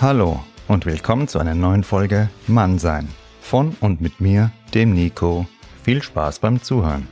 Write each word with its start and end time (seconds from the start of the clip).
Hallo 0.00 0.42
und 0.66 0.86
willkommen 0.86 1.28
zu 1.28 1.38
einer 1.38 1.54
neuen 1.54 1.84
Folge 1.84 2.30
Mannsein. 2.46 3.10
Von 3.42 3.76
und 3.82 4.00
mit 4.00 4.18
mir, 4.18 4.50
dem 4.72 4.94
Nico. 4.94 5.44
Viel 5.82 6.02
Spaß 6.02 6.38
beim 6.38 6.62
Zuhören. 6.62 7.06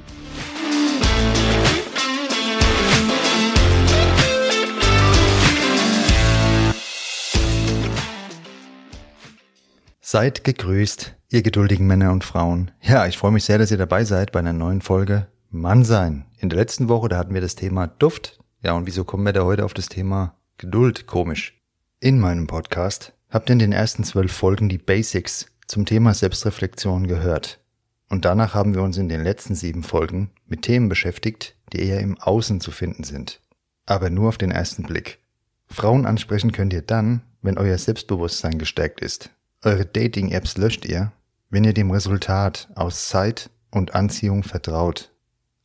Seid 10.01 10.45
gegrüßt, 10.45 11.15
ihr 11.29 11.43
geduldigen 11.43 11.87
Männer 11.87 12.11
und 12.11 12.25
Frauen. 12.25 12.71
Ja, 12.81 13.07
ich 13.07 13.19
freue 13.19 13.33
mich 13.33 13.45
sehr, 13.45 13.59
dass 13.59 13.71
ihr 13.71 13.77
dabei 13.77 14.05
seid 14.05 14.33
bei 14.33 14.39
einer 14.39 14.55
neuen 14.55 14.81
Folge 14.81 15.27
Mannsein. 15.51 16.25
In 16.39 16.49
der 16.49 16.59
letzten 16.59 16.89
Woche, 16.89 17.11
da 17.11 17.19
hatten 17.19 17.35
wir 17.35 17.43
das 17.43 17.55
Thema 17.55 17.87
Duft. 17.87 18.39
Ja, 18.63 18.73
und 18.73 18.87
wieso 18.87 19.05
kommen 19.05 19.27
wir 19.27 19.35
da 19.35 19.45
heute 19.45 19.67
auf 19.67 19.75
das 19.75 19.91
Thema 19.91 20.39
Geduld? 20.57 21.07
Komisch. 21.07 21.58
In 22.01 22.21
meinem 22.21 22.47
Podcast 22.47 23.13
habt 23.29 23.51
ihr 23.51 23.55
in 23.55 23.59
den 23.59 23.73
ersten 23.73 24.05
zwölf 24.05 24.33
Folgen 24.33 24.69
die 24.69 24.79
Basics 24.79 25.47
zum 25.67 25.85
Thema 25.85 26.15
Selbstreflexion 26.15 27.07
gehört. 27.07 27.61
Und 28.09 28.25
danach 28.25 28.55
haben 28.55 28.75
wir 28.75 28.83
uns 28.83 28.97
in 28.97 29.09
den 29.09 29.23
letzten 29.23 29.55
sieben 29.55 29.83
Folgen 29.83 30.31
mit 30.47 30.63
Themen 30.63 30.89
beschäftigt, 30.89 31.57
die 31.73 31.83
eher 31.83 32.01
im 32.01 32.19
Außen 32.19 32.61
zu 32.61 32.71
finden 32.71 33.05
sind. 33.05 33.41
Aber 33.85 34.11
nur 34.11 34.29
auf 34.29 34.39
den 34.39 34.51
ersten 34.51 34.85
Blick. 34.85 35.19
Frauen 35.67 36.07
ansprechen 36.07 36.53
könnt 36.53 36.73
ihr 36.73 36.83
dann, 36.83 37.23
wenn 37.43 37.59
euer 37.59 37.79
Selbstbewusstsein 37.79 38.59
gestärkt 38.59 39.01
ist 39.01 39.31
eure 39.65 39.85
Dating-Apps 39.85 40.57
löscht 40.57 40.87
ihr, 40.87 41.13
wenn 41.51 41.65
ihr 41.65 41.73
dem 41.73 41.91
Resultat 41.91 42.69
aus 42.77 43.09
Zeit 43.09 43.51
und 43.71 43.95
Anziehung 43.95 44.45
vertraut. 44.45 45.11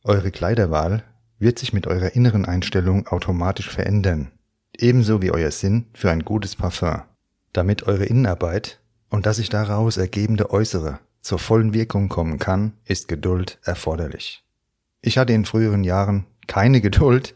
Eure 0.02 0.30
Kleiderwahl 0.32 1.04
wird 1.38 1.58
sich 1.58 1.72
mit 1.72 1.86
eurer 1.86 2.14
inneren 2.14 2.44
Einstellung 2.44 3.06
automatisch 3.06 3.70
verändern, 3.70 4.32
ebenso 4.78 5.22
wie 5.22 5.30
euer 5.30 5.50
Sinn 5.50 5.86
für 5.94 6.10
ein 6.10 6.24
gutes 6.24 6.56
Parfum. 6.56 7.02
Damit 7.52 7.84
eure 7.84 8.04
Innenarbeit 8.04 8.80
und 9.10 9.26
das 9.26 9.36
sich 9.36 9.48
daraus 9.48 9.96
ergebende 9.96 10.50
Äußere 10.50 10.98
zur 11.20 11.38
vollen 11.38 11.72
Wirkung 11.72 12.08
kommen 12.08 12.38
kann, 12.38 12.74
ist 12.84 13.08
Geduld 13.08 13.58
erforderlich. 13.62 14.44
Ich 15.00 15.18
hatte 15.18 15.32
in 15.32 15.44
früheren 15.44 15.84
Jahren 15.84 16.26
keine 16.46 16.80
Geduld, 16.80 17.34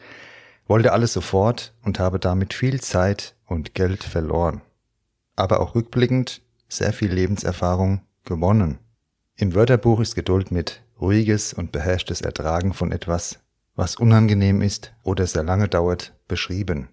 wollte 0.66 0.92
alles 0.92 1.12
sofort 1.12 1.72
und 1.83 1.98
habe 1.98 2.19
damit 2.19 2.53
viel 2.53 2.81
Zeit 2.81 3.34
und 3.47 3.75
Geld 3.75 4.05
verloren. 4.05 4.61
Aber 5.36 5.61
auch 5.61 5.75
rückblickend 5.75 6.42
sehr 6.69 6.92
viel 6.92 7.12
Lebenserfahrung 7.12 8.03
gewonnen. 8.25 8.78
Im 9.36 9.55
Wörterbuch 9.55 10.00
ist 10.00 10.14
Geduld 10.14 10.50
mit 10.50 10.83
ruhiges 11.00 11.55
und 11.55 11.72
beherrschtes 11.72 12.20
Ertragen 12.20 12.75
von 12.75 12.92
etwas, 12.92 13.39
was 13.75 13.97
unangenehm 13.97 14.61
ist 14.61 14.92
oder 15.05 15.27
sehr 15.27 15.44
lange 15.44 15.69
dauert, 15.69 16.12
beschrieben. 16.27 16.89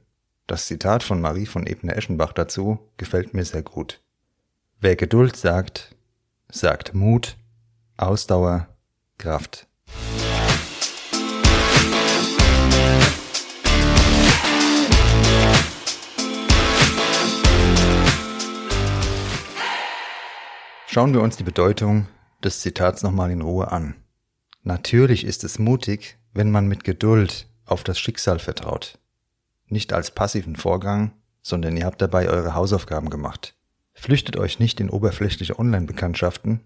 Das 0.47 0.67
Zitat 0.67 1.01
von 1.01 1.21
Marie 1.21 1.47
von 1.47 1.65
Ebner-Eschenbach 1.65 2.31
dazu 2.31 2.77
gefällt 2.97 3.33
mir 3.33 3.43
sehr 3.43 3.63
gut. 3.63 4.03
Wer 4.79 4.95
Geduld 4.95 5.35
sagt, 5.35 5.95
sagt 6.49 6.93
Mut, 6.93 7.35
Ausdauer, 7.97 8.67
Kraft. 9.17 9.65
Schauen 20.85 21.13
wir 21.15 21.21
uns 21.21 21.37
die 21.37 21.43
Bedeutung 21.43 22.07
des 22.43 22.59
Zitats 22.59 23.01
nochmal 23.01 23.31
in 23.31 23.41
Ruhe 23.41 23.71
an. 23.71 23.95
Natürlich 24.61 25.25
ist 25.25 25.43
es 25.43 25.57
mutig, 25.57 26.19
wenn 26.33 26.51
man 26.51 26.67
mit 26.67 26.83
Geduld 26.83 27.47
auf 27.65 27.83
das 27.83 27.97
Schicksal 27.97 28.37
vertraut. 28.37 28.99
Nicht 29.67 29.93
als 29.93 30.11
passiven 30.11 30.55
Vorgang, 30.55 31.13
sondern 31.41 31.77
ihr 31.77 31.85
habt 31.85 32.01
dabei 32.01 32.29
eure 32.29 32.55
Hausaufgaben 32.55 33.09
gemacht. 33.09 33.55
Flüchtet 33.93 34.37
euch 34.37 34.59
nicht 34.59 34.79
in 34.79 34.89
oberflächliche 34.89 35.57
Online-Bekanntschaften, 35.57 36.61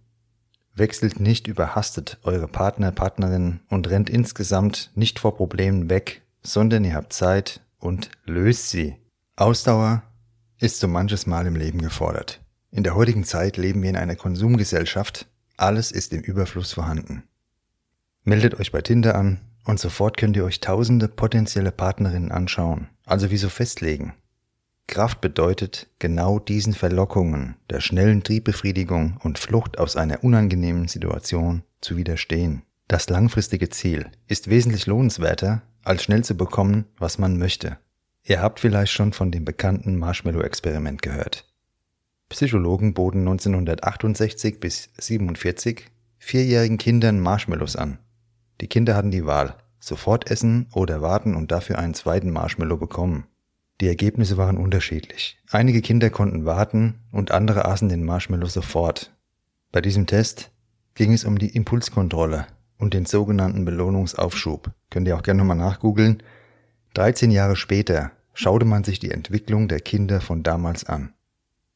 wechselt 0.74 1.20
nicht 1.20 1.48
überhastet 1.48 2.18
eure 2.24 2.48
Partner, 2.48 2.92
Partnerinnen 2.92 3.62
und 3.70 3.90
rennt 3.90 4.10
insgesamt 4.10 4.92
nicht 4.96 5.20
vor 5.20 5.36
Problemen 5.36 5.90
weg, 5.90 6.24
sondern 6.42 6.86
ihr 6.86 6.96
habt 6.96 7.14
Zeit 7.14 7.62
und 7.78 8.10
löst 8.26 8.70
sie. 8.70 8.96
Ausdauer 9.36 10.04
ist 10.58 10.80
so 10.80 10.88
manches 10.88 11.28
Mal 11.28 11.46
im 11.46 11.56
Leben 11.56 11.82
gefordert. 11.82 12.42
In 12.72 12.84
der 12.84 12.96
heutigen 12.96 13.24
Zeit 13.24 13.58
leben 13.58 13.82
wir 13.82 13.90
in 13.90 13.96
einer 13.96 14.16
Konsumgesellschaft. 14.16 15.28
Alles 15.58 15.92
ist 15.92 16.14
im 16.14 16.22
Überfluss 16.22 16.74
vorhanden. 16.74 17.24
Meldet 18.24 18.60
euch 18.60 18.72
bei 18.72 18.82
Tinder 18.82 19.16
an 19.16 19.40
und 19.66 19.80
sofort 19.80 20.18
könnt 20.18 20.36
ihr 20.36 20.46
euch 20.46 20.60
tausende 20.60 21.08
potenzielle 21.08 21.72
Partnerinnen 21.72 22.32
anschauen, 22.32 22.90
also 23.06 23.30
wieso 23.32 23.50
festlegen. 23.50 24.14
Kraft 24.88 25.22
bedeutet, 25.22 25.88
genau 26.00 26.40
diesen 26.40 26.74
Verlockungen 26.74 27.56
der 27.70 27.80
schnellen 27.80 28.24
Triebbefriedigung 28.24 29.20
und 29.24 29.38
Flucht 29.38 29.78
aus 29.78 29.96
einer 29.96 30.24
unangenehmen 30.24 30.88
Situation 30.88 31.62
zu 31.80 31.96
widerstehen. 31.96 32.64
Das 32.88 33.08
langfristige 33.08 33.70
Ziel 33.70 34.10
ist 34.28 34.50
wesentlich 34.50 34.88
lohnenswerter, 34.88 35.62
als 35.84 36.04
schnell 36.04 36.24
zu 36.24 36.36
bekommen, 36.36 36.86
was 36.98 37.20
man 37.20 37.38
möchte. 37.38 37.78
Ihr 38.24 38.42
habt 38.42 38.60
vielleicht 38.60 38.92
schon 38.92 39.14
von 39.14 39.32
dem 39.32 39.46
bekannten 39.46 39.96
Marshmallow-Experiment 39.98 41.04
gehört. 41.04 41.46
Psychologen 42.30 42.94
boten 42.94 43.22
1968 43.22 44.60
bis 44.60 44.90
47 44.98 45.86
vierjährigen 46.18 46.78
Kindern 46.78 47.20
Marshmallows 47.20 47.76
an. 47.76 48.00
Die 48.62 48.68
Kinder 48.68 48.96
hatten 48.96 49.12
die 49.12 49.26
Wahl, 49.26 49.56
sofort 49.80 50.30
essen 50.30 50.68
oder 50.74 51.02
warten 51.02 51.36
und 51.36 51.52
dafür 51.52 51.80
einen 51.80 51.94
zweiten 51.94 52.32
Marshmallow 52.32 52.78
bekommen. 52.78 53.26
Die 53.82 53.88
Ergebnisse 53.88 54.36
waren 54.36 54.58
unterschiedlich. 54.58 55.38
Einige 55.50 55.82
Kinder 55.82 56.10
konnten 56.10 56.46
warten 56.46 57.00
und 57.12 57.32
andere 57.32 57.66
aßen 57.66 57.88
den 57.88 58.04
Marshmallow 58.04 58.48
sofort. 58.48 59.16
Bei 59.72 59.80
diesem 59.80 60.06
Test 60.06 60.52
ging 60.96 61.14
es 61.14 61.24
um 61.24 61.40
die 61.40 61.56
Impulskontrolle 61.56 62.48
und 62.78 62.94
den 62.94 63.06
sogenannten 63.06 63.64
Belohnungsaufschub. 63.64 64.72
Könnt 64.90 65.08
ihr 65.08 65.16
auch 65.16 65.24
gerne 65.24 65.40
nochmal 65.40 65.58
nachgoogeln. 65.58 66.22
13 66.96 67.32
Jahre 67.32 67.56
später 67.56 68.12
schaute 68.34 68.66
man 68.66 68.84
sich 68.84 69.00
die 69.00 69.12
Entwicklung 69.12 69.70
der 69.70 69.80
Kinder 69.80 70.20
von 70.20 70.44
damals 70.44 70.84
an. 70.84 71.14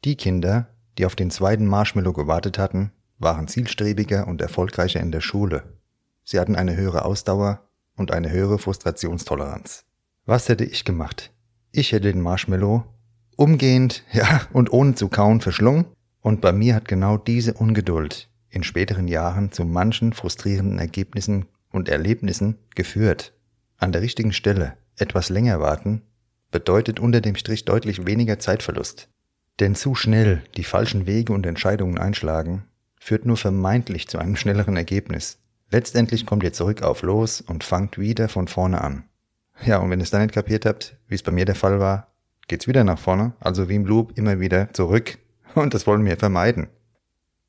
Die 0.04 0.16
Kinder, 0.18 0.68
die 0.98 1.06
auf 1.06 1.16
den 1.16 1.32
zweiten 1.32 1.66
Marshmallow 1.66 2.12
gewartet 2.12 2.58
hatten, 2.58 2.92
waren 3.20 3.48
zielstrebiger 3.48 4.28
und 4.28 4.42
erfolgreicher 4.42 5.00
in 5.00 5.12
der 5.12 5.22
Schule. 5.22 5.64
Sie 6.24 6.40
hatten 6.40 6.56
eine 6.56 6.76
höhere 6.76 7.06
Ausdauer 7.06 7.68
und 7.96 8.12
eine 8.12 8.32
höhere 8.32 8.60
Frustrationstoleranz. 8.60 9.86
Was 10.26 10.50
hätte 10.50 10.64
ich 10.64 10.86
gemacht? 10.86 11.32
Ich 11.72 11.92
hätte 11.92 12.12
den 12.12 12.22
Marshmallow 12.22 12.84
umgehend, 13.36 14.04
ja, 14.12 14.42
und 14.54 14.72
ohne 14.72 14.96
zu 14.96 15.10
kauen 15.10 15.42
verschlungen, 15.42 15.86
und 16.22 16.40
bei 16.40 16.54
mir 16.54 16.76
hat 16.76 16.88
genau 16.88 17.18
diese 17.18 17.54
Ungeduld 17.54 18.30
in 18.50 18.64
späteren 18.64 19.08
Jahren 19.08 19.52
zu 19.52 19.66
manchen 19.66 20.14
frustrierenden 20.14 20.80
Ergebnissen 20.80 21.48
und 21.72 21.90
Erlebnissen 21.90 22.58
geführt. 22.76 23.34
An 23.78 23.92
der 23.92 24.02
richtigen 24.02 24.32
Stelle 24.32 24.78
etwas 24.96 25.30
länger 25.30 25.60
warten 25.60 26.04
bedeutet 26.52 27.00
unter 27.00 27.20
dem 27.20 27.36
Strich 27.36 27.66
deutlich 27.66 28.06
weniger 28.06 28.40
Zeitverlust. 28.40 29.10
Denn 29.60 29.76
zu 29.76 29.96
schnell 29.96 30.44
die 30.56 30.64
falschen 30.64 31.06
Wege 31.06 31.34
und 31.34 31.46
Entscheidungen 31.46 31.98
einschlagen, 31.98 32.64
führt 33.00 33.26
nur 33.26 33.38
vermeintlich 33.38 34.08
zu 34.08 34.18
einem 34.18 34.36
schnelleren 34.36 34.78
Ergebnis. 34.78 35.40
Letztendlich 35.74 36.28
kommt 36.28 36.44
ihr 36.44 36.54
zurück 36.54 36.84
auf 36.84 37.02
los 37.02 37.42
und 37.42 37.64
fangt 37.64 37.98
wieder 37.98 38.30
von 38.30 38.48
vorne 38.48 38.82
an. 38.82 39.06
Ja, 39.66 39.80
und 39.80 39.90
wenn 39.90 40.00
ihr 40.00 40.04
es 40.04 40.12
dann 40.12 40.22
nicht 40.22 40.36
kapiert 40.36 40.68
habt, 40.68 40.98
wie 41.08 41.16
es 41.16 41.24
bei 41.24 41.32
mir 41.32 41.46
der 41.46 41.56
Fall 41.56 41.80
war, 41.80 42.14
geht's 42.48 42.68
wieder 42.68 42.84
nach 42.84 43.00
vorne, 43.00 43.34
also 43.40 43.70
wie 43.70 43.76
im 43.76 43.88
Loop 43.88 44.16
immer 44.16 44.40
wieder 44.40 44.72
zurück. 44.74 45.18
Und 45.56 45.74
das 45.74 45.88
wollen 45.88 46.06
wir 46.06 46.16
vermeiden. 46.16 46.68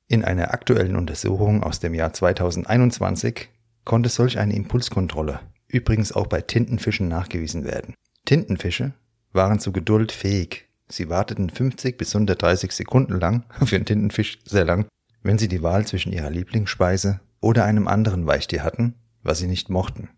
In 0.08 0.24
einer 0.24 0.54
aktuellen 0.54 0.96
Untersuchung 0.96 1.62
aus 1.62 1.80
dem 1.80 1.92
Jahr 1.92 2.14
2021 2.14 3.50
konnte 3.84 4.08
solch 4.08 4.38
eine 4.38 4.56
Impulskontrolle 4.56 5.40
übrigens 5.68 6.12
auch 6.12 6.26
bei 6.26 6.40
Tintenfischen 6.40 7.08
nachgewiesen 7.08 7.64
werden. 7.64 7.92
Tintenfische 8.24 8.94
waren 9.32 9.60
zu 9.60 9.70
Geduld 9.70 10.12
fähig, 10.12 10.70
Sie 10.88 11.10
warteten 11.10 11.50
50 11.50 11.98
bis 11.98 12.14
130 12.14 12.72
Sekunden 12.72 13.20
lang, 13.20 13.44
für 13.66 13.76
einen 13.76 13.84
Tintenfisch 13.84 14.38
sehr 14.46 14.64
lang, 14.64 14.86
wenn 15.22 15.36
sie 15.36 15.48
die 15.48 15.62
Wahl 15.62 15.86
zwischen 15.86 16.12
ihrer 16.12 16.30
Lieblingsspeise 16.30 17.20
oder 17.44 17.66
einem 17.66 17.86
anderen 17.88 18.26
Weichtier 18.26 18.64
hatten, 18.64 18.94
was 19.22 19.38
sie 19.38 19.46
nicht 19.46 19.68
mochten. 19.68 20.08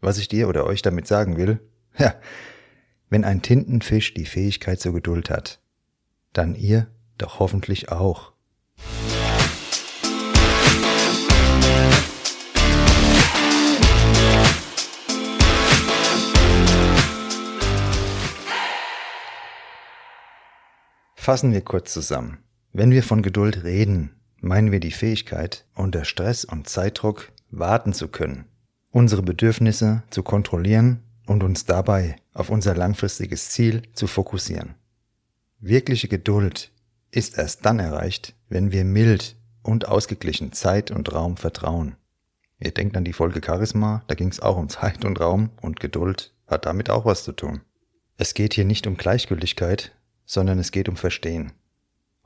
Was 0.00 0.18
ich 0.18 0.26
dir 0.26 0.48
oder 0.48 0.66
euch 0.66 0.82
damit 0.82 1.06
sagen 1.06 1.36
will, 1.36 1.60
ja, 1.96 2.14
wenn 3.08 3.24
ein 3.24 3.40
Tintenfisch 3.40 4.14
die 4.14 4.26
Fähigkeit 4.26 4.80
zur 4.80 4.92
Geduld 4.92 5.30
hat, 5.30 5.60
dann 6.32 6.56
ihr 6.56 6.88
doch 7.18 7.38
hoffentlich 7.38 7.92
auch. 7.92 8.32
Fassen 21.14 21.52
wir 21.52 21.60
kurz 21.60 21.92
zusammen. 21.92 22.38
Wenn 22.72 22.90
wir 22.90 23.04
von 23.04 23.22
Geduld 23.22 23.62
reden, 23.62 24.19
meinen 24.40 24.72
wir 24.72 24.80
die 24.80 24.90
Fähigkeit, 24.90 25.66
unter 25.74 26.04
Stress 26.04 26.44
und 26.44 26.68
Zeitdruck 26.68 27.32
warten 27.50 27.92
zu 27.92 28.08
können, 28.08 28.46
unsere 28.90 29.22
Bedürfnisse 29.22 30.02
zu 30.10 30.22
kontrollieren 30.22 31.02
und 31.26 31.42
uns 31.42 31.64
dabei 31.64 32.16
auf 32.32 32.50
unser 32.50 32.74
langfristiges 32.74 33.50
Ziel 33.50 33.82
zu 33.92 34.06
fokussieren. 34.06 34.74
Wirkliche 35.60 36.08
Geduld 36.08 36.72
ist 37.10 37.36
erst 37.36 37.64
dann 37.66 37.78
erreicht, 37.78 38.34
wenn 38.48 38.72
wir 38.72 38.84
mild 38.84 39.36
und 39.62 39.88
ausgeglichen 39.88 40.52
Zeit 40.52 40.90
und 40.90 41.12
Raum 41.12 41.36
vertrauen. 41.36 41.96
Ihr 42.58 42.72
denkt 42.72 42.96
an 42.96 43.04
die 43.04 43.12
Folge 43.12 43.40
Charisma, 43.44 44.02
da 44.06 44.14
ging 44.14 44.28
es 44.28 44.40
auch 44.40 44.56
um 44.56 44.68
Zeit 44.68 45.04
und 45.04 45.20
Raum 45.20 45.50
und 45.60 45.80
Geduld 45.80 46.34
hat 46.46 46.66
damit 46.66 46.90
auch 46.90 47.04
was 47.04 47.24
zu 47.24 47.32
tun. 47.32 47.62
Es 48.16 48.34
geht 48.34 48.54
hier 48.54 48.64
nicht 48.64 48.86
um 48.86 48.96
Gleichgültigkeit, 48.96 49.92
sondern 50.26 50.58
es 50.58 50.72
geht 50.72 50.88
um 50.88 50.96
Verstehen. 50.96 51.52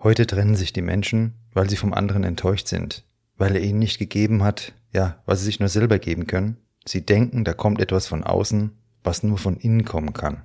Heute 0.02 0.26
trennen 0.26 0.56
sich 0.56 0.73
die 0.73 0.82
Menschen, 0.82 1.35
weil 1.52 1.70
sie 1.70 1.76
vom 1.76 1.94
anderen 1.94 2.25
enttäuscht 2.25 2.69
sind, 2.69 3.05
weil 3.37 3.56
er 3.56 3.62
ihnen 3.62 3.79
nicht 3.79 3.99
gegeben 3.99 4.43
hat, 4.43 4.75
ja, 4.93 5.23
was 5.26 5.41
sie 5.41 5.46
sich 5.46 5.61
nur 5.61 5.69
selber 5.69 5.99
geben 5.99 6.26
können. 6.26 6.58
Sie 6.87 7.05
denken, 7.05 7.44
da 7.44 7.55
kommt 7.55 7.81
etwas 7.81 8.06
von 8.06 8.23
außen, 8.23 8.73
was 9.02 9.23
nur 9.23 9.38
von 9.38 9.56
innen 9.56 9.85
kommen 9.85 10.12
kann. 10.12 10.43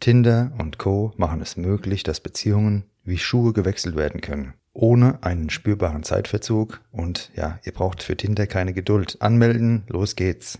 Tinder 0.00 0.52
und 0.58 0.78
Co 0.78 1.12
machen 1.16 1.40
es 1.40 1.56
möglich, 1.56 2.02
dass 2.02 2.20
Beziehungen 2.20 2.84
wie 3.04 3.18
Schuhe 3.18 3.52
gewechselt 3.52 3.96
werden 3.96 4.20
können, 4.20 4.54
ohne 4.72 5.22
einen 5.22 5.50
spürbaren 5.50 6.02
Zeitverzug 6.02 6.80
und 6.90 7.30
ja, 7.36 7.58
ihr 7.64 7.72
braucht 7.72 8.02
für 8.02 8.16
Tinder 8.16 8.46
keine 8.46 8.72
Geduld. 8.72 9.20
Anmelden, 9.20 9.84
los 9.88 10.16
geht's. 10.16 10.58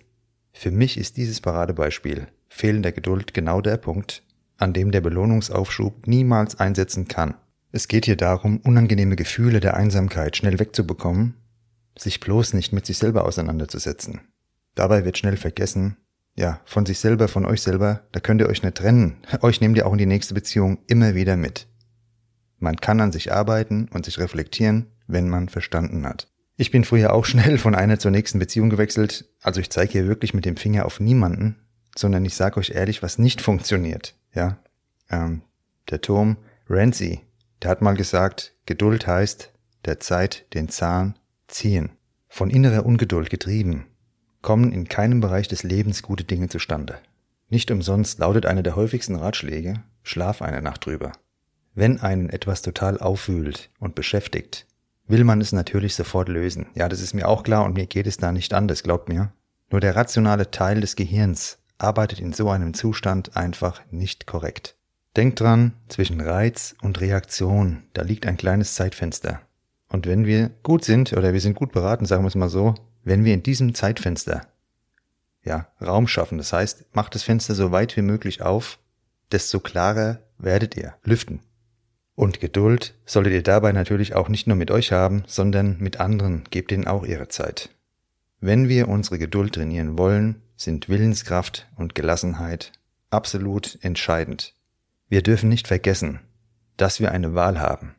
Für 0.52 0.70
mich 0.70 0.97
ist 0.99 1.17
dieses 1.17 1.40
Paradebeispiel 1.40 2.29
fehlender 2.49 2.93
Geduld 2.93 3.35
genau 3.35 3.61
der 3.61 3.76
Punkt, 3.76 4.23
an 4.56 4.73
dem 4.73 4.93
der 4.93 5.00
Belohnungsaufschub 5.00 6.06
niemals 6.06 6.61
einsetzen 6.61 7.08
kann. 7.08 7.35
Es 7.75 7.88
geht 7.88 8.05
hier 8.05 8.15
darum, 8.15 8.59
unangenehme 8.59 9.17
Gefühle 9.17 9.59
der 9.59 9.75
Einsamkeit 9.76 10.37
schnell 10.37 10.61
wegzubekommen, 10.61 11.35
sich 11.99 12.21
bloß 12.21 12.55
nicht 12.55 12.73
mit 12.73 12.87
sich 12.87 12.99
selber 12.99 13.25
auseinanderzusetzen. 13.25 14.21
Dabei 14.76 15.05
wird 15.05 15.19
schnell 15.19 15.37
vergessen, 15.37 15.97
ja, 16.37 16.61
von 16.67 16.87
sich 16.87 17.00
selber, 17.00 17.26
von 17.26 17.44
euch 17.44 17.62
selber, 17.62 18.06
da 18.12 18.21
könnt 18.21 18.41
ihr 18.41 18.49
euch 18.49 18.62
nicht 18.62 18.76
trennen. 18.76 19.17
Euch 19.41 19.61
nehmt 19.61 19.76
ihr 19.76 19.88
auch 19.88 19.93
in 19.93 19.99
die 19.99 20.06
nächste 20.06 20.35
Beziehung 20.35 20.79
immer 20.87 21.17
wieder 21.17 21.37
mit. 21.37 21.67
Man 22.61 22.76
kann 22.76 23.00
an 23.00 23.11
sich 23.11 23.32
arbeiten 23.32 23.88
und 23.93 24.05
sich 24.05 24.21
reflektieren, 24.21 24.93
wenn 25.09 25.29
man 25.29 25.49
verstanden 25.49 26.06
hat. 26.06 26.31
Ich 26.56 26.71
bin 26.71 26.85
früher 26.85 27.12
auch 27.12 27.25
schnell 27.25 27.59
von 27.59 27.75
einer 27.75 27.99
zur 27.99 28.12
nächsten 28.12 28.38
Beziehung 28.38 28.71
gewechselt, 28.71 29.25
also 29.43 29.61
ich 29.61 29.71
zeige 29.71 29.91
hier 29.91 30.06
wirklich 30.06 30.32
mit 30.32 30.44
dem 30.44 30.56
Finger 30.56 30.87
auf 30.87 31.00
niemanden, 31.00 31.56
sondern 31.97 32.25
ich 32.25 32.37
sage 32.37 32.61
euch 32.61 32.71
ehrlich, 32.71 33.03
was 33.03 33.19
nicht 33.19 33.41
funktioniert. 33.43 34.15
Ja, 34.32 34.59
ähm, 35.11 35.43
der 35.91 36.00
Turm 36.00 36.37
Rancy, 36.69 37.24
der 37.64 37.70
hat 37.70 37.81
mal 37.81 37.96
gesagt, 37.96 38.55
Geduld 38.66 39.06
heißt 39.06 39.50
der 39.87 39.99
Zeit 39.99 40.44
den 40.52 40.69
Zahn 40.69 41.19
ziehen. 41.49 41.90
Von 42.28 42.50
innerer 42.50 42.84
Ungeduld 42.84 43.31
getrieben, 43.31 43.87
kommen 44.43 44.70
in 44.70 44.87
keinem 44.87 45.20
Bereich 45.20 45.49
des 45.49 45.62
Lebens 45.62 46.02
gute 46.02 46.25
Dinge 46.25 46.49
zustande. 46.49 46.99
Nicht 47.49 47.70
umsonst 47.70 48.19
lautet 48.19 48.44
einer 48.44 48.62
der 48.62 48.76
häufigsten 48.76 49.16
Ratschläge, 49.16 49.82
schlaf 50.02 50.43
eine 50.43 50.61
Nacht 50.61 50.84
drüber. 50.84 51.12
Wenn 51.75 52.00
einen 52.00 52.28
etwas 52.28 52.61
total 52.61 52.99
aufwühlt 52.99 53.70
und 53.78 53.94
beschäftigt, 53.94 54.66
will 55.06 55.25
man 55.25 55.40
es 55.40 55.52
natürlich 55.52 55.94
sofort 55.94 56.28
lösen. 56.28 56.66
Ja, 56.75 56.88
das 56.90 57.00
ist 57.00 57.14
mir 57.14 57.28
auch 57.28 57.44
klar 57.44 57.64
und 57.64 57.75
mir 57.75 57.87
geht 57.87 58.06
es 58.06 58.19
da 58.19 58.31
nicht 58.31 58.52
anders, 58.52 58.82
glaubt 58.82 59.08
mir. 59.08 59.32
Nur 59.70 59.81
der 59.81 59.96
rationale 59.96 60.50
Teil 60.50 60.82
des 60.82 60.96
Gehirns 60.96 61.58
arbeitet 61.78 62.20
in 62.20 62.34
so 62.34 62.50
einem 62.50 62.75
Zustand 62.75 63.37
einfach 63.37 63.81
nicht 63.90 64.26
korrekt. 64.26 64.76
Denkt 65.16 65.40
dran, 65.40 65.75
zwischen 65.88 66.20
Reiz 66.20 66.75
und 66.82 67.00
Reaktion, 67.00 67.84
da 67.93 68.02
liegt 68.02 68.26
ein 68.26 68.37
kleines 68.37 68.75
Zeitfenster. 68.75 69.40
Und 69.88 70.06
wenn 70.06 70.26
wir 70.26 70.50
gut 70.64 70.84
sind, 70.84 71.12
oder 71.12 71.32
wir 71.32 71.40
sind 71.40 71.55
gut 71.55 71.70
beraten, 71.70 72.05
sagen 72.05 72.25
wir 72.25 72.28
es 72.28 72.34
mal 72.34 72.49
so, 72.49 72.75
wenn 73.05 73.25
wir 73.25 73.32
in 73.32 73.44
diesem 73.44 73.75
Zeitfenster 73.75 74.46
ja, 75.44 75.69
Raum 75.81 76.08
schaffen, 76.08 76.38
das 76.38 76.52
heißt, 76.52 76.87
macht 76.94 77.14
das 77.14 77.22
Fenster 77.22 77.55
so 77.55 77.70
weit 77.70 77.96
wie 77.96 78.02
möglich 78.02 78.43
auf, 78.43 78.78
desto 79.31 79.61
klarer 79.61 80.19
werdet 80.38 80.76
ihr 80.76 80.94
lüften. 81.05 81.40
Und 82.16 82.40
Geduld 82.40 82.94
solltet 83.06 83.32
ihr 83.32 83.43
dabei 83.43 83.72
natürlich 83.72 84.14
auch 84.14 84.28
nicht 84.28 84.46
nur 84.46 84.56
mit 84.56 84.70
euch 84.70 84.90
haben, 84.90 85.25
sondern 85.26 85.78
mit 85.78 86.00
anderen, 86.00 86.44
gebt 86.50 86.72
ihnen 86.72 86.87
auch 86.87 87.05
ihre 87.05 87.28
Zeit. 87.28 87.70
Wenn 88.40 88.69
wir 88.69 88.88
unsere 88.88 89.19
Geduld 89.19 89.55
trainieren 89.55 89.96
wollen, 89.96 90.43
sind 90.56 90.88
Willenskraft 90.88 91.69
und 91.76 91.94
Gelassenheit 91.94 92.72
absolut 93.11 93.78
entscheidend. 93.82 94.55
Wir 95.09 95.23
dürfen 95.23 95.49
nicht 95.49 95.69
vergessen, 95.69 96.21
dass 96.77 97.01
wir 97.01 97.12
eine 97.12 97.35
Wahl 97.35 97.61
haben. 97.61 97.95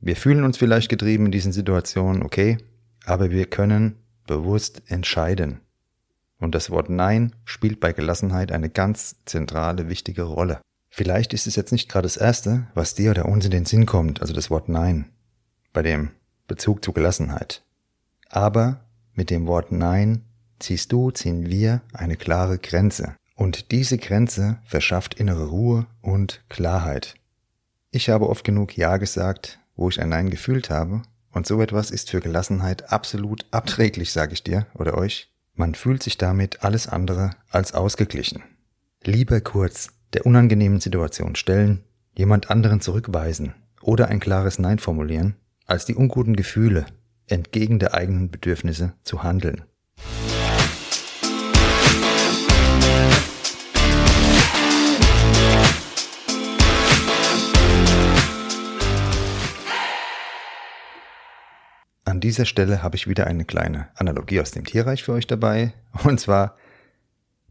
Wir 0.00 0.16
fühlen 0.16 0.44
uns 0.44 0.56
vielleicht 0.56 0.88
getrieben 0.88 1.26
in 1.26 1.32
diesen 1.32 1.52
Situationen, 1.52 2.22
okay, 2.22 2.58
aber 3.04 3.30
wir 3.30 3.46
können 3.46 3.96
bewusst 4.26 4.82
entscheiden. 4.86 5.60
Und 6.38 6.54
das 6.54 6.70
Wort 6.70 6.88
Nein 6.88 7.34
spielt 7.44 7.80
bei 7.80 7.92
Gelassenheit 7.92 8.52
eine 8.52 8.70
ganz 8.70 9.16
zentrale, 9.24 9.88
wichtige 9.88 10.22
Rolle. 10.22 10.60
Vielleicht 10.88 11.34
ist 11.34 11.46
es 11.46 11.56
jetzt 11.56 11.72
nicht 11.72 11.88
gerade 11.88 12.06
das 12.06 12.16
Erste, 12.16 12.68
was 12.74 12.94
dir 12.94 13.10
oder 13.10 13.26
uns 13.26 13.44
in 13.44 13.50
den 13.50 13.66
Sinn 13.66 13.86
kommt, 13.86 14.20
also 14.20 14.32
das 14.32 14.50
Wort 14.50 14.68
Nein, 14.68 15.06
bei 15.72 15.82
dem 15.82 16.10
Bezug 16.46 16.84
zu 16.84 16.92
Gelassenheit. 16.92 17.64
Aber 18.28 18.84
mit 19.14 19.30
dem 19.30 19.46
Wort 19.46 19.72
Nein 19.72 20.24
ziehst 20.60 20.92
du, 20.92 21.10
ziehen 21.10 21.46
wir 21.46 21.82
eine 21.92 22.16
klare 22.16 22.58
Grenze. 22.58 23.16
Und 23.38 23.70
diese 23.70 23.98
Grenze 23.98 24.58
verschafft 24.64 25.14
innere 25.14 25.46
Ruhe 25.46 25.86
und 26.02 26.42
Klarheit. 26.48 27.14
Ich 27.92 28.10
habe 28.10 28.28
oft 28.28 28.42
genug 28.42 28.76
Ja 28.76 28.96
gesagt, 28.96 29.60
wo 29.76 29.88
ich 29.88 30.02
ein 30.02 30.08
Nein 30.08 30.28
gefühlt 30.28 30.70
habe, 30.70 31.02
und 31.30 31.46
so 31.46 31.62
etwas 31.62 31.92
ist 31.92 32.10
für 32.10 32.18
Gelassenheit 32.18 32.92
absolut 32.92 33.46
abträglich, 33.52 34.12
sage 34.12 34.32
ich 34.32 34.42
dir 34.42 34.66
oder 34.74 34.98
euch. 34.98 35.32
Man 35.54 35.76
fühlt 35.76 36.02
sich 36.02 36.18
damit 36.18 36.64
alles 36.64 36.88
andere 36.88 37.30
als 37.48 37.74
ausgeglichen. 37.74 38.42
Lieber 39.04 39.40
kurz 39.40 39.90
der 40.14 40.26
unangenehmen 40.26 40.80
Situation 40.80 41.36
stellen, 41.36 41.84
jemand 42.16 42.50
anderen 42.50 42.80
zurückweisen 42.80 43.54
oder 43.82 44.08
ein 44.08 44.18
klares 44.18 44.58
Nein 44.58 44.80
formulieren, 44.80 45.36
als 45.64 45.84
die 45.84 45.94
unguten 45.94 46.34
Gefühle 46.34 46.86
entgegen 47.28 47.78
der 47.78 47.94
eigenen 47.94 48.32
Bedürfnisse 48.32 48.94
zu 49.04 49.22
handeln. 49.22 49.62
An 62.18 62.22
dieser 62.22 62.46
Stelle 62.46 62.82
habe 62.82 62.96
ich 62.96 63.06
wieder 63.06 63.28
eine 63.28 63.44
kleine 63.44 63.86
Analogie 63.94 64.40
aus 64.40 64.50
dem 64.50 64.64
Tierreich 64.64 65.04
für 65.04 65.12
euch 65.12 65.28
dabei. 65.28 65.72
Und 66.02 66.18
zwar 66.18 66.56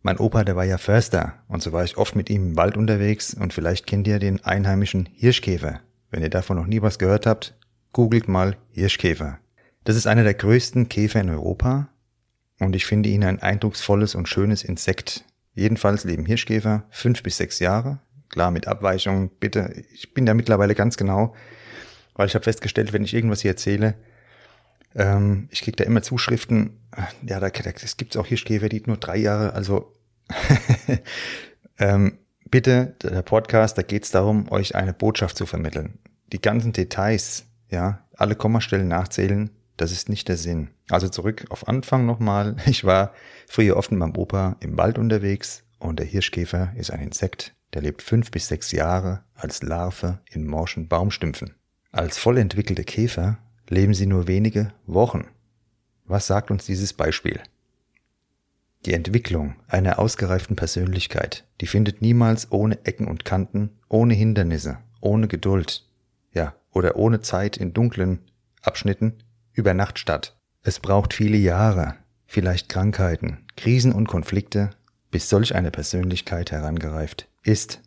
mein 0.01 0.17
Opa, 0.17 0.43
der 0.43 0.57
war 0.57 0.65
ja 0.65 0.77
Förster 0.77 1.35
und 1.47 1.63
so 1.63 1.71
war 1.71 1.85
ich 1.85 1.95
oft 1.95 2.17
mit 2.17 2.29
ihm 2.29 2.47
im 2.47 2.57
Wald 2.57 2.75
unterwegs 2.75 3.33
und 3.33 3.53
vielleicht 3.53 3.87
kennt 3.87 4.09
ihr 4.09 4.19
den 4.19 4.43
einheimischen 4.43 5.07
Hirschkäfer. 5.13 5.79
Wenn 6.11 6.21
ihr 6.21 6.29
davon 6.29 6.57
noch 6.57 6.65
nie 6.65 6.81
was 6.81 6.99
gehört 6.99 7.25
habt, 7.25 7.55
googelt 7.93 8.27
mal 8.27 8.57
Hirschkäfer. 8.71 9.39
Das 9.85 9.95
ist 9.95 10.05
einer 10.05 10.25
der 10.25 10.33
größten 10.33 10.89
Käfer 10.89 11.21
in 11.21 11.29
Europa 11.29 11.87
und 12.59 12.75
ich 12.75 12.85
finde 12.85 13.07
ihn 13.07 13.23
ein 13.23 13.41
eindrucksvolles 13.41 14.15
und 14.15 14.27
schönes 14.27 14.63
Insekt. 14.63 15.23
Jedenfalls 15.53 16.03
leben 16.03 16.25
Hirschkäfer 16.25 16.83
fünf 16.89 17.23
bis 17.23 17.37
sechs 17.37 17.59
Jahre. 17.59 17.99
Klar, 18.27 18.51
mit 18.51 18.67
Abweichungen, 18.67 19.29
bitte. 19.39 19.85
Ich 19.93 20.13
bin 20.13 20.25
da 20.25 20.33
mittlerweile 20.33 20.75
ganz 20.75 20.97
genau, 20.97 21.33
weil 22.15 22.27
ich 22.27 22.35
habe 22.35 22.43
festgestellt, 22.43 22.91
wenn 22.91 23.05
ich 23.05 23.13
irgendwas 23.13 23.39
hier 23.39 23.51
erzähle, 23.51 23.95
ähm, 24.95 25.47
ich 25.51 25.61
kriege 25.61 25.77
da 25.77 25.83
immer 25.83 26.01
Zuschriften, 26.01 26.79
ja, 27.25 27.39
da, 27.39 27.47
es 27.47 27.97
gibt 27.97 28.17
auch 28.17 28.27
Hirschkäfer, 28.27 28.69
die 28.69 28.83
nur 28.85 28.97
drei 28.97 29.17
Jahre, 29.17 29.53
also 29.53 29.93
ähm, 31.79 32.17
bitte, 32.49 32.95
der 33.01 33.21
Podcast, 33.21 33.77
da 33.77 33.81
geht 33.81 34.03
es 34.03 34.11
darum, 34.11 34.51
euch 34.51 34.75
eine 34.75 34.93
Botschaft 34.93 35.37
zu 35.37 35.45
vermitteln. 35.45 35.99
Die 36.33 36.41
ganzen 36.41 36.73
Details, 36.73 37.45
ja, 37.69 38.05
alle 38.15 38.35
Kommastellen 38.35 38.87
nachzählen, 38.87 39.51
das 39.77 39.91
ist 39.91 40.09
nicht 40.09 40.27
der 40.27 40.37
Sinn. 40.37 40.69
Also 40.89 41.07
zurück 41.07 41.45
auf 41.49 41.67
Anfang 41.67 42.05
nochmal. 42.05 42.55
Ich 42.65 42.83
war 42.83 43.13
früher 43.47 43.77
oft 43.77 43.91
mit 43.91 43.99
meinem 43.99 44.17
Opa 44.17 44.57
im 44.59 44.77
Wald 44.77 44.97
unterwegs 44.97 45.63
und 45.79 45.99
der 45.99 46.05
Hirschkäfer 46.05 46.73
ist 46.75 46.91
ein 46.91 46.99
Insekt, 46.99 47.55
der 47.73 47.83
lebt 47.83 48.01
fünf 48.01 48.31
bis 48.31 48.47
sechs 48.47 48.71
Jahre 48.71 49.23
als 49.35 49.61
Larve 49.61 50.19
in 50.29 50.47
morschen 50.47 50.87
Baumstümpfen. 50.87 51.55
Als 51.91 52.17
voll 52.17 52.37
entwickelte 52.37 52.83
Käfer 52.83 53.37
leben 53.69 53.93
sie 53.93 54.05
nur 54.05 54.27
wenige 54.27 54.73
Wochen. 54.85 55.27
Was 56.05 56.27
sagt 56.27 56.51
uns 56.51 56.65
dieses 56.65 56.93
Beispiel? 56.93 57.39
Die 58.85 58.93
Entwicklung 58.93 59.55
einer 59.67 59.99
ausgereiften 59.99 60.55
Persönlichkeit, 60.55 61.45
die 61.59 61.67
findet 61.67 62.01
niemals 62.01 62.51
ohne 62.51 62.85
Ecken 62.85 63.07
und 63.07 63.25
Kanten, 63.25 63.71
ohne 63.89 64.13
Hindernisse, 64.13 64.77
ohne 65.01 65.27
Geduld, 65.27 65.85
ja, 66.33 66.55
oder 66.71 66.95
ohne 66.95 67.21
Zeit 67.21 67.57
in 67.57 67.73
dunklen 67.73 68.19
Abschnitten 68.61 69.13
über 69.53 69.73
Nacht 69.73 69.99
statt. 69.99 70.37
Es 70.61 70.79
braucht 70.79 71.13
viele 71.13 71.37
Jahre, 71.37 71.95
vielleicht 72.25 72.69
Krankheiten, 72.69 73.45
Krisen 73.57 73.91
und 73.91 74.07
Konflikte, 74.07 74.69
bis 75.11 75.29
solch 75.29 75.55
eine 75.55 75.71
Persönlichkeit 75.71 76.51
herangereift 76.51 77.27
ist. 77.43 77.81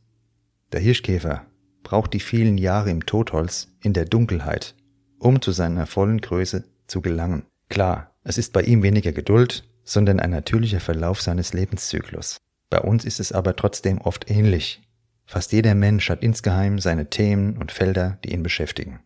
Der 0.73 0.81
Hirschkäfer 0.81 1.47
braucht 1.83 2.13
die 2.13 2.21
vielen 2.21 2.59
Jahre 2.59 2.91
im 2.91 3.07
Totholz, 3.07 3.69
in 3.83 3.93
der 3.93 4.05
Dunkelheit, 4.05 4.75
um 5.21 5.41
zu 5.41 5.53
seiner 5.53 5.87
vollen 5.87 6.21
Größe 6.21 6.65
zu 6.89 7.01
gelangen. 7.01 7.45
Klar, 7.69 8.13
es 8.25 8.39
ist 8.39 8.53
bei 8.53 8.63
ihm 8.63 8.83
weniger 8.83 9.13
Geduld, 9.13 9.65
sondern 9.85 10.19
ein 10.19 10.31
natürlicher 10.31 10.81
Verlauf 10.81 11.23
seines 11.23 11.53
Lebenszyklus. 11.53 12.39
Bei 12.69 12.81
uns 12.81 13.05
ist 13.05 13.21
es 13.21 13.33
aber 13.33 13.55
trotzdem 13.55 14.01
oft 14.01 14.31
ähnlich. 14.31 14.83
Fast 15.27 15.53
jeder 15.53 15.75
Mensch 15.75 16.11
hat 16.11 16.23
insgeheim 16.23 16.79
seine 16.79 17.09
Themen 17.09 17.57
und 17.57 17.71
Felder, 17.71 18.19
die 18.25 18.33
ihn 18.33 18.43
beschäftigen. 18.43 19.01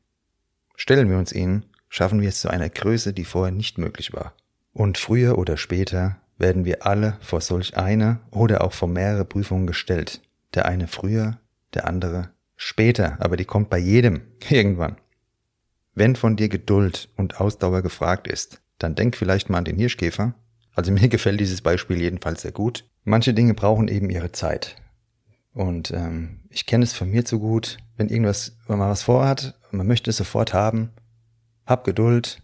Stellen 0.76 1.10
wir 1.10 1.18
uns 1.18 1.32
ihnen, 1.32 1.66
schaffen 1.88 2.20
wir 2.20 2.28
es 2.28 2.40
zu 2.40 2.48
einer 2.48 2.68
Größe, 2.68 3.12
die 3.12 3.24
vorher 3.24 3.52
nicht 3.52 3.78
möglich 3.78 4.12
war. 4.12 4.34
Und 4.72 4.98
früher 4.98 5.38
oder 5.38 5.56
später 5.56 6.16
werden 6.38 6.64
wir 6.64 6.86
alle 6.86 7.16
vor 7.20 7.40
solch 7.40 7.76
eine 7.76 8.20
oder 8.30 8.64
auch 8.64 8.72
vor 8.72 8.88
mehrere 8.88 9.24
Prüfungen 9.24 9.66
gestellt. 9.66 10.20
Der 10.54 10.66
eine 10.66 10.88
früher, 10.88 11.38
der 11.74 11.86
andere 11.86 12.30
später, 12.56 13.16
aber 13.20 13.36
die 13.36 13.44
kommt 13.44 13.70
bei 13.70 13.78
jedem 13.78 14.22
irgendwann. 14.50 14.96
Wenn 15.94 16.16
von 16.16 16.36
dir 16.36 16.48
Geduld 16.48 17.08
und 17.16 17.40
Ausdauer 17.40 17.82
gefragt 17.82 18.26
ist, 18.26 18.60
dann 18.78 18.94
denk 18.94 19.16
vielleicht 19.16 19.50
mal 19.50 19.58
an 19.58 19.64
den 19.64 19.76
Hirschkäfer. 19.76 20.34
Also 20.74 20.92
mir 20.92 21.08
gefällt 21.08 21.40
dieses 21.40 21.60
Beispiel 21.60 22.00
jedenfalls 22.00 22.42
sehr 22.42 22.52
gut. 22.52 22.88
Manche 23.04 23.34
Dinge 23.34 23.54
brauchen 23.54 23.88
eben 23.88 24.10
ihre 24.10 24.32
Zeit. 24.32 24.76
Und 25.52 25.92
ähm, 25.92 26.40
ich 26.50 26.66
kenne 26.66 26.84
es 26.84 26.92
von 26.92 27.10
mir 27.10 27.24
zu 27.24 27.38
gut, 27.38 27.78
wenn 27.96 28.08
irgendwas, 28.08 28.56
wenn 28.66 28.78
man 28.78 28.90
was 28.90 29.02
vorhat, 29.02 29.58
man 29.70 29.86
möchte 29.86 30.10
es 30.10 30.16
sofort 30.16 30.52
haben, 30.52 30.90
hab 31.64 31.84
Geduld, 31.84 32.42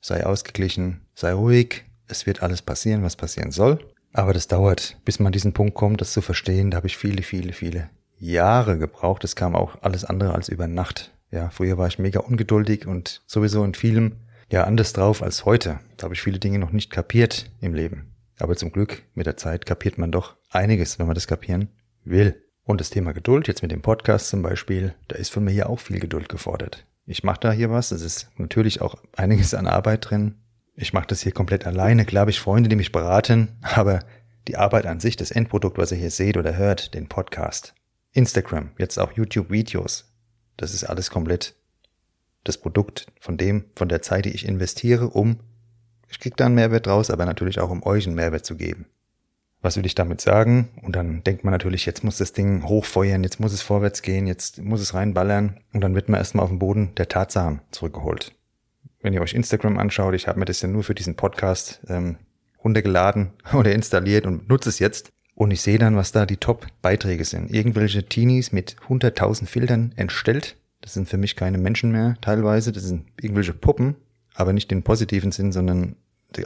sei 0.00 0.24
ausgeglichen, 0.24 1.02
sei 1.14 1.32
ruhig, 1.32 1.84
es 2.06 2.26
wird 2.26 2.42
alles 2.42 2.62
passieren, 2.62 3.02
was 3.02 3.16
passieren 3.16 3.50
soll. 3.50 3.78
Aber 4.14 4.32
das 4.32 4.48
dauert, 4.48 4.98
bis 5.04 5.18
man 5.18 5.32
diesen 5.32 5.52
Punkt 5.52 5.74
kommt, 5.74 6.00
das 6.00 6.12
zu 6.12 6.22
verstehen. 6.22 6.70
Da 6.70 6.78
habe 6.78 6.86
ich 6.86 6.96
viele, 6.96 7.22
viele, 7.22 7.52
viele 7.52 7.90
Jahre 8.18 8.78
gebraucht. 8.78 9.22
Es 9.24 9.36
kam 9.36 9.54
auch 9.54 9.82
alles 9.82 10.06
andere 10.06 10.34
als 10.34 10.48
über 10.48 10.66
Nacht. 10.66 11.12
Ja, 11.30 11.50
früher 11.50 11.78
war 11.78 11.88
ich 11.88 11.98
mega 11.98 12.20
ungeduldig 12.20 12.86
und 12.86 13.22
sowieso 13.26 13.64
in 13.64 13.74
vielem 13.74 14.16
ja 14.50 14.64
anders 14.64 14.92
drauf 14.92 15.22
als 15.22 15.44
heute. 15.44 15.80
Da 15.96 16.04
habe 16.04 16.14
ich 16.14 16.22
viele 16.22 16.38
Dinge 16.38 16.58
noch 16.58 16.72
nicht 16.72 16.90
kapiert 16.90 17.50
im 17.60 17.74
Leben. 17.74 18.14
Aber 18.38 18.56
zum 18.56 18.72
Glück 18.72 19.02
mit 19.14 19.26
der 19.26 19.36
Zeit 19.36 19.66
kapiert 19.66 19.98
man 19.98 20.12
doch 20.12 20.36
einiges, 20.50 20.98
wenn 20.98 21.06
man 21.06 21.14
das 21.14 21.26
kapieren 21.26 21.68
will. 22.04 22.42
Und 22.62 22.80
das 22.80 22.90
Thema 22.90 23.12
Geduld, 23.12 23.48
jetzt 23.48 23.62
mit 23.62 23.72
dem 23.72 23.82
Podcast 23.82 24.28
zum 24.28 24.42
Beispiel, 24.42 24.94
da 25.08 25.16
ist 25.16 25.30
von 25.30 25.44
mir 25.44 25.52
ja 25.52 25.66
auch 25.66 25.80
viel 25.80 25.98
Geduld 25.98 26.28
gefordert. 26.28 26.86
Ich 27.06 27.24
mache 27.24 27.40
da 27.40 27.52
hier 27.52 27.70
was, 27.70 27.90
es 27.90 28.02
ist 28.02 28.28
natürlich 28.36 28.82
auch 28.82 28.96
einiges 29.16 29.54
an 29.54 29.66
Arbeit 29.66 30.10
drin. 30.10 30.34
Ich 30.74 30.92
mache 30.92 31.06
das 31.06 31.22
hier 31.22 31.32
komplett 31.32 31.66
alleine. 31.66 32.04
Klar 32.04 32.28
ich 32.28 32.40
Freunde, 32.40 32.68
die 32.68 32.76
mich 32.76 32.92
beraten, 32.92 33.56
aber 33.62 34.00
die 34.46 34.56
Arbeit 34.56 34.86
an 34.86 35.00
sich, 35.00 35.16
das 35.16 35.30
Endprodukt, 35.30 35.78
was 35.78 35.92
ihr 35.92 35.98
hier 35.98 36.10
seht 36.10 36.36
oder 36.36 36.56
hört, 36.56 36.94
den 36.94 37.08
Podcast, 37.08 37.74
Instagram, 38.12 38.70
jetzt 38.78 38.98
auch 38.98 39.12
YouTube-Videos, 39.12 40.07
das 40.58 40.74
ist 40.74 40.84
alles 40.84 41.08
komplett 41.08 41.54
das 42.44 42.58
Produkt 42.58 43.06
von 43.20 43.36
dem, 43.36 43.64
von 43.74 43.88
der 43.88 44.02
Zeit, 44.02 44.26
die 44.26 44.34
ich 44.34 44.46
investiere, 44.46 45.08
um, 45.08 45.40
ich 46.10 46.20
krieg 46.20 46.36
da 46.36 46.46
einen 46.46 46.54
Mehrwert 46.54 46.86
draus, 46.86 47.10
aber 47.10 47.26
natürlich 47.26 47.60
auch 47.60 47.70
um 47.70 47.82
euch 47.82 48.06
einen 48.06 48.16
Mehrwert 48.16 48.44
zu 48.44 48.56
geben. 48.56 48.86
Was 49.60 49.76
will 49.76 49.86
ich 49.86 49.94
damit 49.94 50.20
sagen? 50.20 50.68
Und 50.82 50.94
dann 50.94 51.24
denkt 51.24 51.44
man 51.44 51.52
natürlich, 51.52 51.84
jetzt 51.84 52.04
muss 52.04 52.18
das 52.18 52.32
Ding 52.32 52.64
hochfeuern, 52.64 53.24
jetzt 53.24 53.40
muss 53.40 53.52
es 53.52 53.62
vorwärts 53.62 54.02
gehen, 54.02 54.26
jetzt 54.26 54.62
muss 54.62 54.80
es 54.80 54.94
reinballern 54.94 55.60
und 55.72 55.80
dann 55.80 55.94
wird 55.94 56.08
man 56.08 56.18
erstmal 56.18 56.44
auf 56.44 56.50
den 56.50 56.60
Boden 56.60 56.94
der 56.96 57.08
Tatsachen 57.08 57.60
zurückgeholt. 57.70 58.32
Wenn 59.00 59.12
ihr 59.12 59.20
euch 59.20 59.34
Instagram 59.34 59.78
anschaut, 59.78 60.14
ich 60.14 60.28
habe 60.28 60.38
mir 60.38 60.44
das 60.44 60.62
ja 60.62 60.68
nur 60.68 60.84
für 60.84 60.94
diesen 60.94 61.16
Podcast 61.16 61.80
ähm, 61.88 62.18
runtergeladen 62.62 63.32
oder 63.52 63.72
installiert 63.72 64.26
und 64.26 64.48
nutze 64.48 64.68
es 64.68 64.78
jetzt. 64.78 65.10
Und 65.38 65.52
ich 65.52 65.60
sehe 65.60 65.78
dann, 65.78 65.94
was 65.94 66.10
da 66.10 66.26
die 66.26 66.38
Top-Beiträge 66.38 67.24
sind. 67.24 67.54
Irgendwelche 67.54 68.02
Teenies 68.02 68.50
mit 68.50 68.74
100.000 68.88 69.46
Filtern 69.46 69.92
entstellt. 69.94 70.56
Das 70.80 70.94
sind 70.94 71.08
für 71.08 71.16
mich 71.16 71.36
keine 71.36 71.58
Menschen 71.58 71.92
mehr 71.92 72.16
teilweise. 72.20 72.72
Das 72.72 72.82
sind 72.82 73.04
irgendwelche 73.20 73.52
Puppen, 73.52 73.94
aber 74.34 74.52
nicht 74.52 74.72
im 74.72 74.82
positiven 74.82 75.30
Sinn, 75.30 75.52
sondern 75.52 75.94